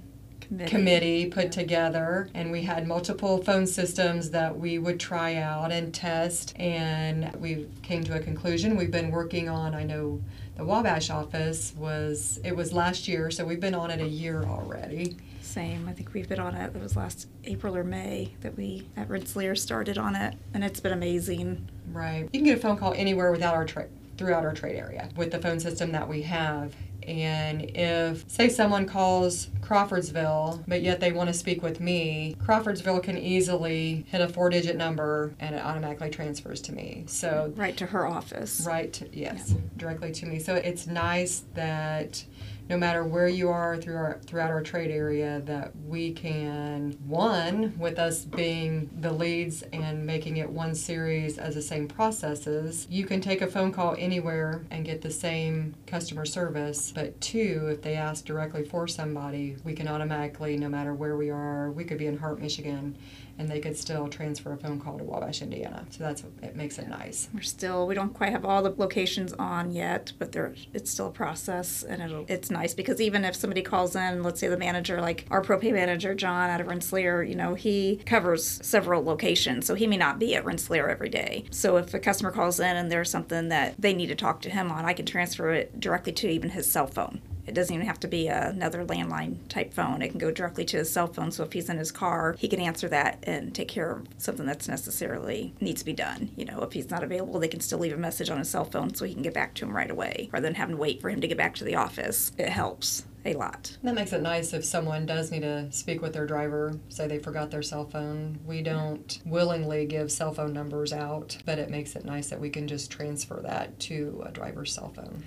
Committee. 0.47 0.69
committee 0.69 1.25
put 1.27 1.51
together 1.51 2.29
and 2.34 2.51
we 2.51 2.62
had 2.63 2.88
multiple 2.88 3.43
phone 3.43 3.65
systems 3.67 4.29
that 4.31 4.58
we 4.58 4.77
would 4.77 4.99
try 4.99 5.36
out 5.36 5.71
and 5.71 5.93
test 5.93 6.53
and 6.60 7.34
we 7.36 7.67
came 7.81 8.03
to 8.03 8.15
a 8.15 8.19
conclusion 8.19 8.75
we've 8.77 8.91
been 8.91 9.12
working 9.12 9.49
on 9.49 9.73
i 9.73 9.84
know 9.84 10.21
the 10.58 10.63
wabash 10.63 11.10
office 11.10 11.73
was 11.77 12.39
it 12.43 12.55
was 12.55 12.71
last 12.73 13.08
year 13.08 13.29
so 13.31 13.43
we've 13.43 13.60
been 13.60 13.75
on 13.75 13.89
it 13.91 13.99
a 14.01 14.08
year 14.08 14.43
already 14.43 15.17
Same. 15.41 15.88
I 15.88 15.93
think 15.93 16.13
we've 16.13 16.27
been 16.27 16.39
on 16.39 16.53
it. 16.53 16.75
It 16.75 16.81
was 16.81 16.97
last 16.97 17.27
April 17.45 17.77
or 17.77 17.84
May 17.86 18.34
that 18.41 18.58
we 18.58 18.88
at 18.97 19.10
Rensselaer 19.10 19.55
started 19.55 19.97
on 19.97 20.13
it, 20.15 20.34
and 20.53 20.65
it's 20.65 20.81
been 20.81 20.91
amazing. 20.91 21.69
right 21.93 22.23
you 22.34 22.39
can 22.39 22.43
get 22.43 22.58
a 22.58 22.62
phone 22.62 22.75
call 22.77 22.93
anywhere 22.93 23.31
without 23.31 23.53
our 23.53 23.63
trade 23.65 23.88
throughout 24.17 24.43
our 24.43 24.53
trade 24.53 24.75
area 24.75 25.10
with 25.15 25.31
the 25.31 25.39
phone 25.39 25.60
system 25.60 25.91
that 25.91 26.08
we 26.08 26.21
have 26.23 26.73
and 27.08 27.63
if 27.76 28.30
say 28.30 28.50
someone 28.50 28.86
calls 28.86 29.50
crawfordsville 29.62 30.63
but 30.68 30.82
yet 30.82 31.00
they 31.00 31.12
want 31.12 31.28
to 31.28 31.34
speak 31.34 31.63
with 31.63 31.80
me 31.80 32.36
crawfordsville 32.44 33.00
can 33.00 33.18
easily 33.18 34.06
hit 34.10 34.22
a 34.22 34.28
four 34.28 34.50
digit 34.50 34.76
number 34.76 35.34
and 35.39 35.56
it 35.56 35.63
automatically 35.63 36.10
transfers 36.10 36.62
to 36.62 36.74
me 36.74 37.04
so 37.08 37.54
Right 37.56 37.78
to 37.78 37.86
her 37.88 38.06
office. 38.06 38.65
Right, 38.65 38.91
to, 38.94 39.10
yes, 39.18 39.56
directly 39.78 40.12
to 40.13 40.26
me. 40.26 40.39
So 40.39 40.56
it's 40.56 40.88
nice 40.88 41.44
that 41.54 42.24
no 42.69 42.78
matter 42.78 43.04
where 43.04 43.28
you 43.28 43.49
are 43.49 43.78
through 43.78 43.95
our, 43.95 44.19
throughout 44.25 44.49
our 44.49 44.62
trade 44.62 44.89
area, 44.89 45.41
that 45.45 45.71
we 45.86 46.12
can, 46.12 46.97
one, 47.06 47.78
with 47.78 47.99
us 47.99 48.25
being 48.25 48.89
the 49.01 49.12
leads 49.12 49.62
and 49.73 50.06
making 50.06 50.38
it 50.38 50.49
one 50.49 50.73
Ceres 50.73 51.38
as 51.38 51.56
the 51.56 51.62
same 51.62 51.88
processes, 51.88 52.88
you 52.89 53.06
can 53.06 53.21
take 53.21 53.41
a 53.41 53.47
phone 53.47 53.71
call 53.71 53.95
anywhere 53.99 54.63
and 54.71 54.84
get 54.84 55.01
the 55.01 55.12
same 55.12 55.75
customer 55.86 56.25
service. 56.25 56.91
But 56.91 57.19
two, 57.21 57.67
if 57.71 57.82
they 57.82 57.95
ask 57.95 58.25
directly 58.25 58.63
for 58.63 58.88
somebody, 58.88 59.58
we 59.63 59.73
can 59.73 59.88
automatically, 59.88 60.58
no 60.58 60.69
matter 60.69 60.93
where 60.93 61.15
we 61.15 61.30
are, 61.30 61.71
we 61.71 61.84
could 61.84 61.99
be 61.99 62.08
in 62.08 62.17
Hart, 62.17 62.39
Michigan, 62.41 62.97
and 63.38 63.50
they 63.50 63.60
could 63.60 63.78
still 63.78 64.08
transfer 64.08 64.54
a 64.54 64.58
phone 64.58 64.80
call 64.80 64.98
to 64.98 65.04
Wabash, 65.04 65.41
Indiana. 65.41 65.86
So 65.89 66.04
that's, 66.04 66.24
it 66.41 66.56
makes 66.56 66.78
it 66.78 66.88
nice. 66.88 67.30
We're 67.34 67.41
still 67.41 67.88
we 67.88 67.95
don't 67.95 68.13
quite 68.13 68.32
have 68.32 68.45
all 68.45 68.63
the 68.63 68.74
locations 68.78 69.34
on 69.34 69.71
yet, 69.71 70.13
but 70.17 70.32
there 70.32 70.54
it's 70.74 70.91
still 70.91 71.08
a 71.08 71.12
process 71.12 71.84
and 71.84 72.02
it'll 72.02 72.26
it's 72.28 72.50
nice 72.50 72.74
because 72.74 73.02
even 73.02 73.26
if 73.26 73.36
somebody 73.36 73.62
calls 73.62 73.95
in, 73.95 74.24
let's 74.24 74.39
say 74.39 74.48
the 74.48 74.58
manager, 74.58 75.02
like 75.02 75.26
our 75.30 75.41
propane 75.41 75.74
manager, 75.74 76.13
John 76.13 76.50
out 76.50 76.62
of 76.62 76.67
Rensselaer, 76.67 77.24
you 77.24 77.36
know, 77.36 77.56
he 77.56 77.98
covers 78.06 78.45
several 78.65 79.04
locations. 79.04 79.65
So 79.65 79.76
he 79.76 79.88
may 79.88 79.98
not 79.98 80.19
be 80.19 80.36
at 80.36 80.45
Rensselaer 80.45 80.89
every 80.89 81.10
day. 81.10 81.45
So 81.52 81.78
if 81.78 81.93
a 81.93 82.00
customer 82.00 82.32
calls 82.32 82.60
in 82.60 82.76
and 82.76 82.91
there's 82.91 83.10
something 83.10 83.50
that 83.50 83.76
they 83.80 83.93
need 83.93 84.08
to 84.08 84.15
talk 84.15 84.41
to 84.41 84.50
him 84.50 84.71
on, 84.71 84.86
I 84.86 84.93
can 84.93 85.06
transfer 85.06 85.52
it 85.52 85.80
directly 85.80 86.13
to 86.13 86.30
even 86.30 86.52
his 86.52 86.71
cell 86.71 86.88
phone. 86.88 87.21
It 87.47 87.53
doesn't 87.53 87.73
even 87.73 87.88
have 87.88 87.99
to 88.01 88.08
be 88.08 88.27
another 88.27 88.86
landline 88.86 89.38
type 89.49 89.73
phone. 89.73 90.01
It 90.01 90.10
can 90.10 90.19
go 90.19 90.31
directly 90.31 90.65
to 90.65 90.77
his 90.77 90.89
cell 90.89 91.08
phone. 91.08 91.31
So 91.31 91.43
if 91.43 91.53
he's 91.53 91.69
in 91.69 91.77
his 91.77 91.91
car, 91.91 92.36
he 92.38 92.47
can 92.47 92.60
answer 92.60 92.88
that 92.89 93.19
and 93.23 93.53
take 93.53 93.67
care 93.67 93.91
of 93.91 94.08
something 94.17 94.45
that's 94.45 94.67
necessarily 94.67 95.53
needs 95.62 95.81
to 95.81 95.86
be 95.86 95.93
done. 95.93 96.31
You 96.36 96.45
know, 96.45 96.62
if 96.62 96.73
he's 96.73 96.89
not 96.89 97.03
available, 97.03 97.39
they 97.39 97.47
can 97.47 97.60
still 97.60 97.79
leave 97.79 97.93
a 97.93 97.97
message 97.97 98.29
on 98.29 98.38
his 98.38 98.49
cell 98.49 98.65
phone 98.65 98.93
so 98.93 99.05
he 99.05 99.13
can 99.13 99.23
get 99.23 99.34
back 99.34 99.53
to 99.55 99.65
him 99.65 99.75
right 99.75 99.91
away 99.91 100.29
rather 100.31 100.47
than 100.47 100.55
having 100.55 100.75
to 100.75 100.81
wait 100.81 101.01
for 101.01 101.10
him 101.10 101.21
to 101.21 101.27
get 101.27 101.38
back 101.38 101.55
to 101.55 101.63
the 101.63 101.75
office. 101.75 102.31
It 102.38 102.49
helps 102.49 103.05
a 103.25 103.33
lot. 103.33 103.77
That 103.83 103.95
makes 103.95 104.13
it 104.13 104.21
nice 104.21 104.53
if 104.53 104.63
someone 104.63 105.05
does 105.05 105.31
need 105.31 105.41
to 105.41 105.71
speak 105.71 106.01
with 106.01 106.13
their 106.13 106.25
driver, 106.25 106.73
say 106.89 107.07
they 107.07 107.19
forgot 107.19 107.51
their 107.51 107.63
cell 107.63 107.85
phone. 107.85 108.39
We 108.45 108.61
don't 108.61 109.19
willingly 109.25 109.85
give 109.85 110.11
cell 110.11 110.33
phone 110.33 110.53
numbers 110.53 110.93
out, 110.93 111.38
but 111.45 111.59
it 111.59 111.69
makes 111.69 111.95
it 111.95 112.05
nice 112.05 112.29
that 112.29 112.39
we 112.39 112.49
can 112.49 112.67
just 112.67 112.91
transfer 112.91 113.41
that 113.43 113.79
to 113.81 114.23
a 114.25 114.31
driver's 114.31 114.73
cell 114.73 114.91
phone. 114.95 115.23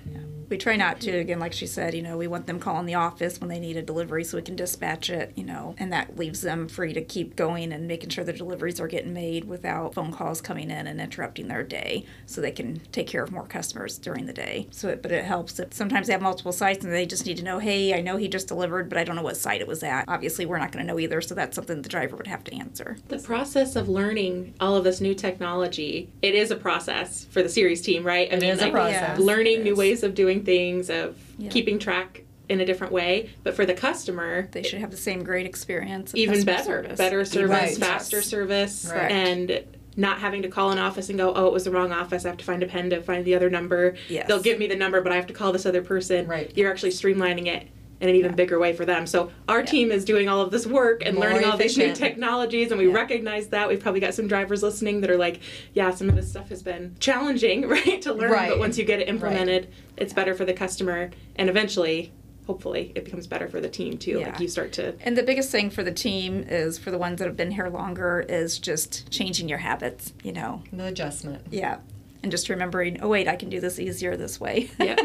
We 0.49 0.57
try 0.57 0.77
not 0.77 1.01
to, 1.03 1.11
again, 1.11 1.41
like 1.41 1.53
she 1.53 1.67
said, 1.67 1.95
you 1.95 2.03
know, 2.03 2.17
we 2.17 2.27
want 2.27 2.47
them 2.47 2.59
calling 2.59 2.87
the 2.87 2.95
office 2.95 3.39
when 3.39 3.51
they 3.51 3.61
need 3.61 3.77
a 3.77 3.83
delivery 3.83 4.25
so 4.25 4.39
we 4.39 4.43
can 4.43 4.57
dispatch 4.57 5.11
it, 5.11 5.33
you 5.37 5.45
know, 5.45 5.75
and 5.79 5.93
that 5.93 6.17
leaves 6.17 6.41
them 6.41 6.69
free 6.69 6.95
to 6.95 7.03
keep 7.03 7.37
going 7.37 7.73
and 7.73 7.87
making 7.87 8.09
sure 8.11 8.25
the 8.25 8.33
deliveries 8.33 8.81
are 8.81 8.89
getting 8.89 9.13
made 9.13 9.45
without 9.45 9.93
phone 9.93 10.13
calls 10.13 10.41
coming 10.41 10.71
in 10.71 10.87
and 10.87 11.01
interrupting 11.01 11.49
their 11.49 11.63
day 11.63 12.07
so 12.25 12.41
they 12.41 12.51
can 12.51 12.81
take 12.93 13.07
care 13.07 13.23
of 13.23 13.31
more 13.31 13.47
customers 13.47 13.99
during 13.99 14.25
the 14.25 14.33
day. 14.33 14.69
So, 14.71 14.89
it, 14.89 15.03
but 15.03 15.13
it 15.13 15.25
helps 15.25 15.59
if 15.59 15.75
sometimes 15.75 16.07
they 16.07 16.15
have 16.15 16.23
multiple 16.23 16.53
sites 16.53 16.85
and 16.85 16.95
they 16.95 17.05
just 17.05 17.27
need 17.27 17.37
to 17.37 17.45
know, 17.45 17.59
hey, 17.59 17.88
I 17.95 18.01
know 18.01 18.17
he 18.17 18.29
just 18.29 18.49
delivered, 18.49 18.89
but 18.89 18.99
I 18.99 19.05
don't 19.05 19.17
know 19.17 19.23
what 19.23 19.37
site 19.37 19.61
it 19.61 19.67
was 19.67 19.83
at. 19.83 20.05
Obviously, 20.09 20.47
we're 20.47 20.59
not 20.59 20.73
going 20.73 20.85
to 20.87 20.93
know 20.93 20.99
either, 20.99 21.21
so 21.21 21.35
that's 21.35 21.55
something 21.55 21.83
the 21.83 21.89
driver 21.89 22.17
would 22.17 22.27
have 22.27 22.45
to 22.45 22.55
answer. 22.55 22.97
The 23.09 23.19
process 23.19 23.77
of 23.77 23.89
learning 23.89 24.55
all 24.61 24.77
of 24.77 24.85
this 24.85 25.01
new 25.01 25.15
technology, 25.15 26.09
it 26.23 26.35
is 26.35 26.51
a 26.51 26.57
process 26.57 27.25
for 27.31 27.43
the 27.43 27.49
Ceres 27.49 27.81
team, 27.81 28.05
right? 28.05 28.33
I 28.33 28.37
It 28.37 28.43
is 28.43 28.63
a 28.63 28.71
process. 28.71 29.19
Learning 29.19 29.63
new 29.63 29.75
ways 29.75 30.03
of 30.03 30.15
doing 30.15 30.45
things, 30.45 30.91
of 30.91 31.17
Yeah. 31.39 31.51
keeping 31.51 31.79
track 31.79 32.23
in 32.49 32.61
a 32.61 32.65
different 32.65 32.93
way. 32.93 33.31
But 33.43 33.55
for 33.55 33.67
the 33.67 33.75
customer, 33.75 34.49
They 34.53 34.63
should 34.63 34.81
have 34.81 34.91
the 34.91 34.97
same 34.97 35.23
great 35.23 35.47
experience. 35.47 36.13
even 36.15 36.45
better, 36.45 36.65
service. 36.65 36.99
better 36.99 37.25
service, 37.25 37.51
Right. 37.51 37.77
faster 37.77 38.23
service, 38.23 38.91
Right. 38.91 39.11
and 39.11 39.61
not 39.97 40.21
having 40.21 40.43
to 40.43 40.49
call 40.49 40.71
an 40.71 40.79
office 40.79 41.09
and 41.09 41.19
go, 41.19 41.33
oh, 41.35 41.47
it 41.49 41.53
was 41.53 41.65
the 41.65 41.71
wrong 41.73 41.91
office. 41.91 42.25
I 42.25 42.29
have 42.29 42.39
to 42.39 42.45
find 42.45 42.63
a 42.63 42.67
pen 42.67 42.89
to 42.91 43.03
find 43.03 43.25
the 43.25 43.35
other 43.35 43.51
number. 43.51 43.97
Yes. 44.09 44.29
They'll 44.29 44.41
give 44.41 44.59
me 44.59 44.69
the 44.69 44.77
number, 44.77 45.01
but 45.01 45.11
I 45.13 45.17
have 45.17 45.27
to 45.27 45.33
call 45.35 45.51
this 45.53 45.67
other 45.67 45.83
person. 45.83 46.27
Right. 46.29 46.53
You're 46.55 46.71
actually 46.71 46.93
streamlining 46.93 47.49
it 47.49 47.67
in 48.01 48.09
an 48.09 48.15
even 48.15 48.31
Yeah. 48.33 48.37
bigger 48.37 48.59
way 48.59 48.73
for 48.73 48.85
them. 48.85 49.07
So 49.07 49.31
our 49.49 49.63
team 49.63 49.91
is 49.91 50.05
doing 50.05 50.29
all 50.29 50.41
of 50.41 50.51
this 50.51 50.67
work 50.67 51.03
and 51.05 51.17
More 51.17 51.25
learning 51.27 51.45
all 51.45 51.57
these 51.57 51.77
new 51.77 51.93
technologies, 51.95 52.71
and 52.71 52.79
we 52.79 52.87
Yeah. 52.89 52.95
recognize 52.95 53.49
that. 53.49 53.69
We've 53.69 53.81
probably 53.81 54.01
got 54.01 54.15
some 54.15 54.29
drivers 54.29 54.63
listening 54.63 55.01
that 55.01 55.11
are 55.11 55.17
like, 55.17 55.41
yeah, 55.75 55.91
some 55.91 56.09
of 56.09 56.15
this 56.17 56.29
stuff 56.29 56.49
has 56.51 56.63
been 56.63 56.95
challenging, 57.01 57.67
right, 57.69 58.01
to 58.03 58.13
learn. 58.13 58.31
Right. 58.31 58.51
But 58.51 58.59
once 58.59 58.79
you 58.79 58.85
get 58.85 59.01
it 59.01 59.09
implemented, 59.09 59.69
it's 59.97 60.13
better 60.13 60.35
for 60.35 60.45
the 60.45 60.53
customer, 60.55 61.11
and 61.37 61.49
eventually, 61.51 62.13
hopefully, 62.47 62.93
it 62.95 63.05
becomes 63.05 63.27
better 63.27 63.49
for 63.49 63.61
the 63.61 63.69
team 63.69 63.99
too. 63.99 64.19
Yeah. 64.21 64.29
Like 64.31 64.41
you 64.41 64.49
start 64.49 64.73
to 64.75 64.95
And 65.01 65.17
the 65.19 65.23
biggest 65.23 65.51
thing 65.51 65.69
for 65.69 65.83
the 65.83 65.93
team 65.93 66.45
is 66.49 66.79
for 66.79 66.91
the 66.91 66.99
ones 66.99 67.19
that 67.19 67.27
have 67.27 67.37
been 67.37 67.51
here 67.51 67.69
longer 67.69 68.25
is 68.29 68.59
just 68.59 69.11
changing 69.11 69.49
your 69.49 69.59
habits, 69.59 70.13
you 70.23 70.33
know. 70.33 70.63
The 70.73 70.87
adjustment. 70.87 71.43
Yeah. 71.51 71.79
And 72.23 72.33
just 72.33 72.49
remembering, 72.49 73.01
oh 73.01 73.09
wait, 73.09 73.29
I 73.29 73.37
can 73.37 73.49
do 73.49 73.61
this 73.61 73.79
easier 73.79 74.17
this 74.17 74.41
way. 74.41 74.71
Yeah. 74.79 74.97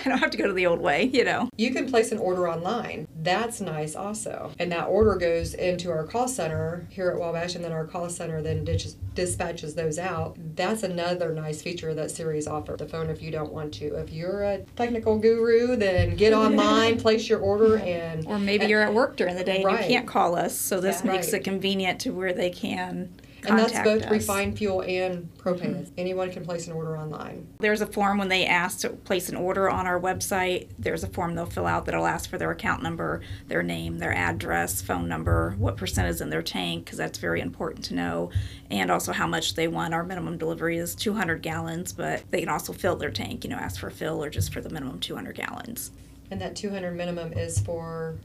I 0.00 0.02
don't 0.04 0.18
have 0.18 0.30
to 0.30 0.38
go 0.38 0.46
to 0.46 0.52
the 0.52 0.66
old 0.66 0.80
way, 0.80 1.04
you 1.04 1.24
know. 1.24 1.48
You 1.56 1.72
can 1.72 1.88
place 1.88 2.12
an 2.12 2.18
order 2.18 2.48
online. 2.48 3.06
That's 3.22 3.60
nice 3.60 3.94
also. 3.94 4.52
And 4.58 4.70
that 4.72 4.84
order 4.88 5.14
goes 5.16 5.54
into 5.54 5.90
our 5.90 6.04
call 6.04 6.26
center 6.28 6.86
here 6.90 7.10
at 7.10 7.18
Wabash, 7.18 7.54
and 7.54 7.64
then 7.64 7.72
our 7.72 7.86
call 7.86 8.08
center 8.10 8.42
then 8.42 8.64
ditches, 8.64 8.96
dispatches 9.14 9.74
those 9.74 9.98
out. 9.98 10.36
That's 10.56 10.82
another 10.82 11.32
nice 11.34 11.62
feature 11.62 11.94
that 11.94 12.10
Siri's 12.10 12.46
offer. 12.46 12.76
The 12.76 12.86
phone 12.86 13.08
if 13.10 13.22
you 13.22 13.30
don't 13.30 13.52
want 13.52 13.72
to. 13.74 13.94
If 13.96 14.12
you're 14.12 14.42
a 14.44 14.58
technical 14.76 15.18
guru, 15.18 15.76
then 15.76 16.16
get 16.16 16.32
online, 16.34 16.98
place 16.98 17.28
your 17.28 17.40
order, 17.40 17.78
and 17.78 18.26
Or 18.26 18.38
maybe 18.38 18.66
you're 18.66 18.82
at 18.82 18.92
work 18.94 19.16
during 19.16 19.36
the 19.36 19.44
day 19.44 19.56
and 19.56 19.64
Right. 19.64 19.82
you 19.88 19.96
can't 19.96 20.06
call 20.06 20.34
us, 20.36 20.56
so 20.58 20.80
this 20.80 21.02
Yeah. 21.04 21.12
makes 21.12 21.32
Right. 21.32 21.40
it 21.40 21.44
convenient 21.44 22.00
to 22.00 22.10
where 22.10 22.32
they 22.32 22.50
can 22.50 23.10
and 23.46 23.58
that's 23.58 23.78
both 23.80 24.02
us. 24.04 24.10
refined 24.10 24.58
fuel 24.58 24.82
and 24.82 25.32
propane. 25.36 25.76
Mm-hmm. 25.76 25.94
Anyone 25.98 26.30
can 26.30 26.44
place 26.44 26.66
an 26.66 26.72
order 26.72 26.96
online. 26.96 27.46
There's 27.58 27.80
a 27.80 27.86
form 27.86 28.18
when 28.18 28.28
they 28.28 28.46
ask 28.46 28.80
to 28.80 28.90
place 28.90 29.28
an 29.28 29.36
order 29.36 29.70
on 29.70 29.86
our 29.86 30.00
website. 30.00 30.68
There's 30.78 31.04
a 31.04 31.08
form 31.08 31.34
they'll 31.34 31.46
fill 31.46 31.66
out 31.66 31.86
that'll 31.86 32.06
ask 32.06 32.28
for 32.28 32.38
their 32.38 32.50
account 32.50 32.82
number, 32.82 33.20
their 33.48 33.62
name, 33.62 33.98
their 33.98 34.12
address, 34.12 34.82
phone 34.82 35.08
number, 35.08 35.54
what 35.58 35.76
percent 35.76 36.08
is 36.08 36.20
in 36.20 36.30
their 36.30 36.42
tank, 36.42 36.84
because 36.84 36.98
that's 36.98 37.18
very 37.18 37.40
important 37.40 37.84
to 37.86 37.94
know, 37.94 38.30
and 38.70 38.90
also 38.90 39.12
how 39.12 39.26
much 39.26 39.54
they 39.54 39.68
want. 39.68 39.94
Our 39.94 40.04
minimum 40.04 40.38
delivery 40.38 40.78
is 40.78 40.94
200 40.94 41.42
gallons, 41.42 41.92
but 41.92 42.22
they 42.30 42.40
can 42.40 42.48
also 42.48 42.72
fill 42.72 42.96
their 42.96 43.10
tank, 43.10 43.44
you 43.44 43.50
know, 43.50 43.56
ask 43.56 43.80
for 43.80 43.88
a 43.88 43.92
fill 43.92 44.22
or 44.22 44.30
just 44.30 44.52
for 44.52 44.60
the 44.60 44.70
minimum 44.70 45.00
200 45.00 45.34
gallons. 45.34 45.92
And 46.30 46.40
that 46.40 46.54
200 46.54 46.92
minimum 46.92 47.32
is 47.32 47.58
for 47.60 48.16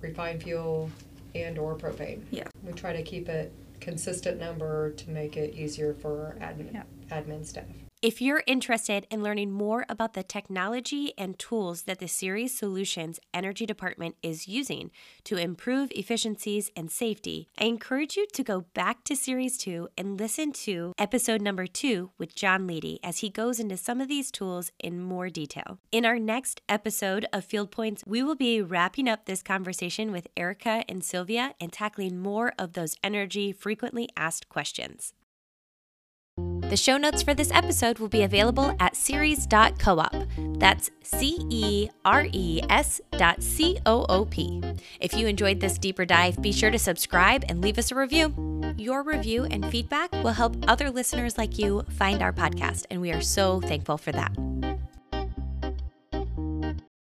refined 0.00 0.42
fuel 0.42 0.90
and 1.34 1.58
or 1.58 1.76
propane. 1.76 2.22
Yeah. 2.30 2.48
We 2.62 2.72
try 2.72 2.92
to 2.92 3.02
keep 3.02 3.28
it 3.28 3.52
consistent 3.86 4.40
number 4.40 4.90
to 4.90 5.10
make 5.10 5.36
it 5.36 5.54
easier 5.54 5.94
for 5.94 6.36
admin, 6.40 6.74
Yeah. 6.74 6.82
admin 7.08 7.46
staff. 7.46 7.85
If 8.06 8.22
you're 8.22 8.44
interested 8.46 9.04
in 9.10 9.24
learning 9.24 9.50
more 9.50 9.84
about 9.88 10.12
the 10.12 10.22
technology 10.22 11.12
and 11.18 11.36
tools 11.40 11.82
that 11.86 11.98
the 11.98 12.06
Ceres 12.06 12.56
Solutions 12.56 13.18
Energy 13.34 13.66
Department 13.66 14.14
is 14.22 14.46
using 14.46 14.92
to 15.24 15.36
improve 15.36 15.90
efficiencies 15.90 16.70
and 16.76 16.88
safety, 16.88 17.48
I 17.58 17.64
encourage 17.64 18.16
you 18.16 18.28
to 18.32 18.44
go 18.44 18.60
back 18.74 19.02
to 19.06 19.16
Series 19.16 19.58
2 19.58 19.88
and 19.98 20.20
listen 20.20 20.52
to 20.52 20.92
episode 20.96 21.42
number 21.42 21.66
2 21.66 22.12
with 22.16 22.36
John 22.36 22.68
Leedy 22.68 23.00
as 23.02 23.18
he 23.18 23.28
goes 23.28 23.58
into 23.58 23.76
some 23.76 24.00
of 24.00 24.06
these 24.06 24.30
tools 24.30 24.70
in 24.78 25.02
more 25.02 25.28
detail. 25.28 25.80
In 25.90 26.06
our 26.06 26.20
next 26.20 26.60
episode 26.68 27.26
of 27.32 27.44
Field 27.44 27.72
Points, 27.72 28.04
we 28.06 28.22
will 28.22 28.36
be 28.36 28.62
wrapping 28.62 29.08
up 29.08 29.24
this 29.24 29.42
conversation 29.42 30.12
with 30.12 30.28
Erica 30.36 30.84
and 30.88 31.02
Sylvia 31.02 31.54
and 31.60 31.72
tackling 31.72 32.20
more 32.20 32.52
of 32.56 32.74
those 32.74 32.94
energy 33.02 33.50
frequently 33.50 34.08
asked 34.16 34.48
questions. 34.48 35.12
The 36.68 36.76
show 36.76 36.96
notes 36.96 37.22
for 37.22 37.32
this 37.32 37.52
episode 37.52 38.00
will 38.00 38.08
be 38.08 38.24
available 38.24 38.74
at 38.80 38.96
ceres.coop. 38.96 40.58
That's 40.58 40.90
C 41.02 41.38
E 41.48 41.88
R 42.04 42.26
E 42.32 42.60
S 42.68 43.00
dot 43.12 43.40
C 43.40 43.78
O 43.86 44.04
O 44.08 44.24
P. 44.24 44.60
If 45.00 45.14
you 45.14 45.28
enjoyed 45.28 45.60
this 45.60 45.78
deeper 45.78 46.04
dive, 46.04 46.42
be 46.42 46.50
sure 46.50 46.72
to 46.72 46.78
subscribe 46.78 47.44
and 47.48 47.62
leave 47.62 47.78
us 47.78 47.92
a 47.92 47.94
review. 47.94 48.34
Your 48.76 49.04
review 49.04 49.44
and 49.44 49.64
feedback 49.70 50.12
will 50.12 50.32
help 50.32 50.56
other 50.68 50.90
listeners 50.90 51.38
like 51.38 51.56
you 51.56 51.84
find 51.90 52.20
our 52.20 52.32
podcast, 52.32 52.84
and 52.90 53.00
we 53.00 53.12
are 53.12 53.20
so 53.20 53.60
thankful 53.60 53.96
for 53.96 54.10
that. 54.10 54.36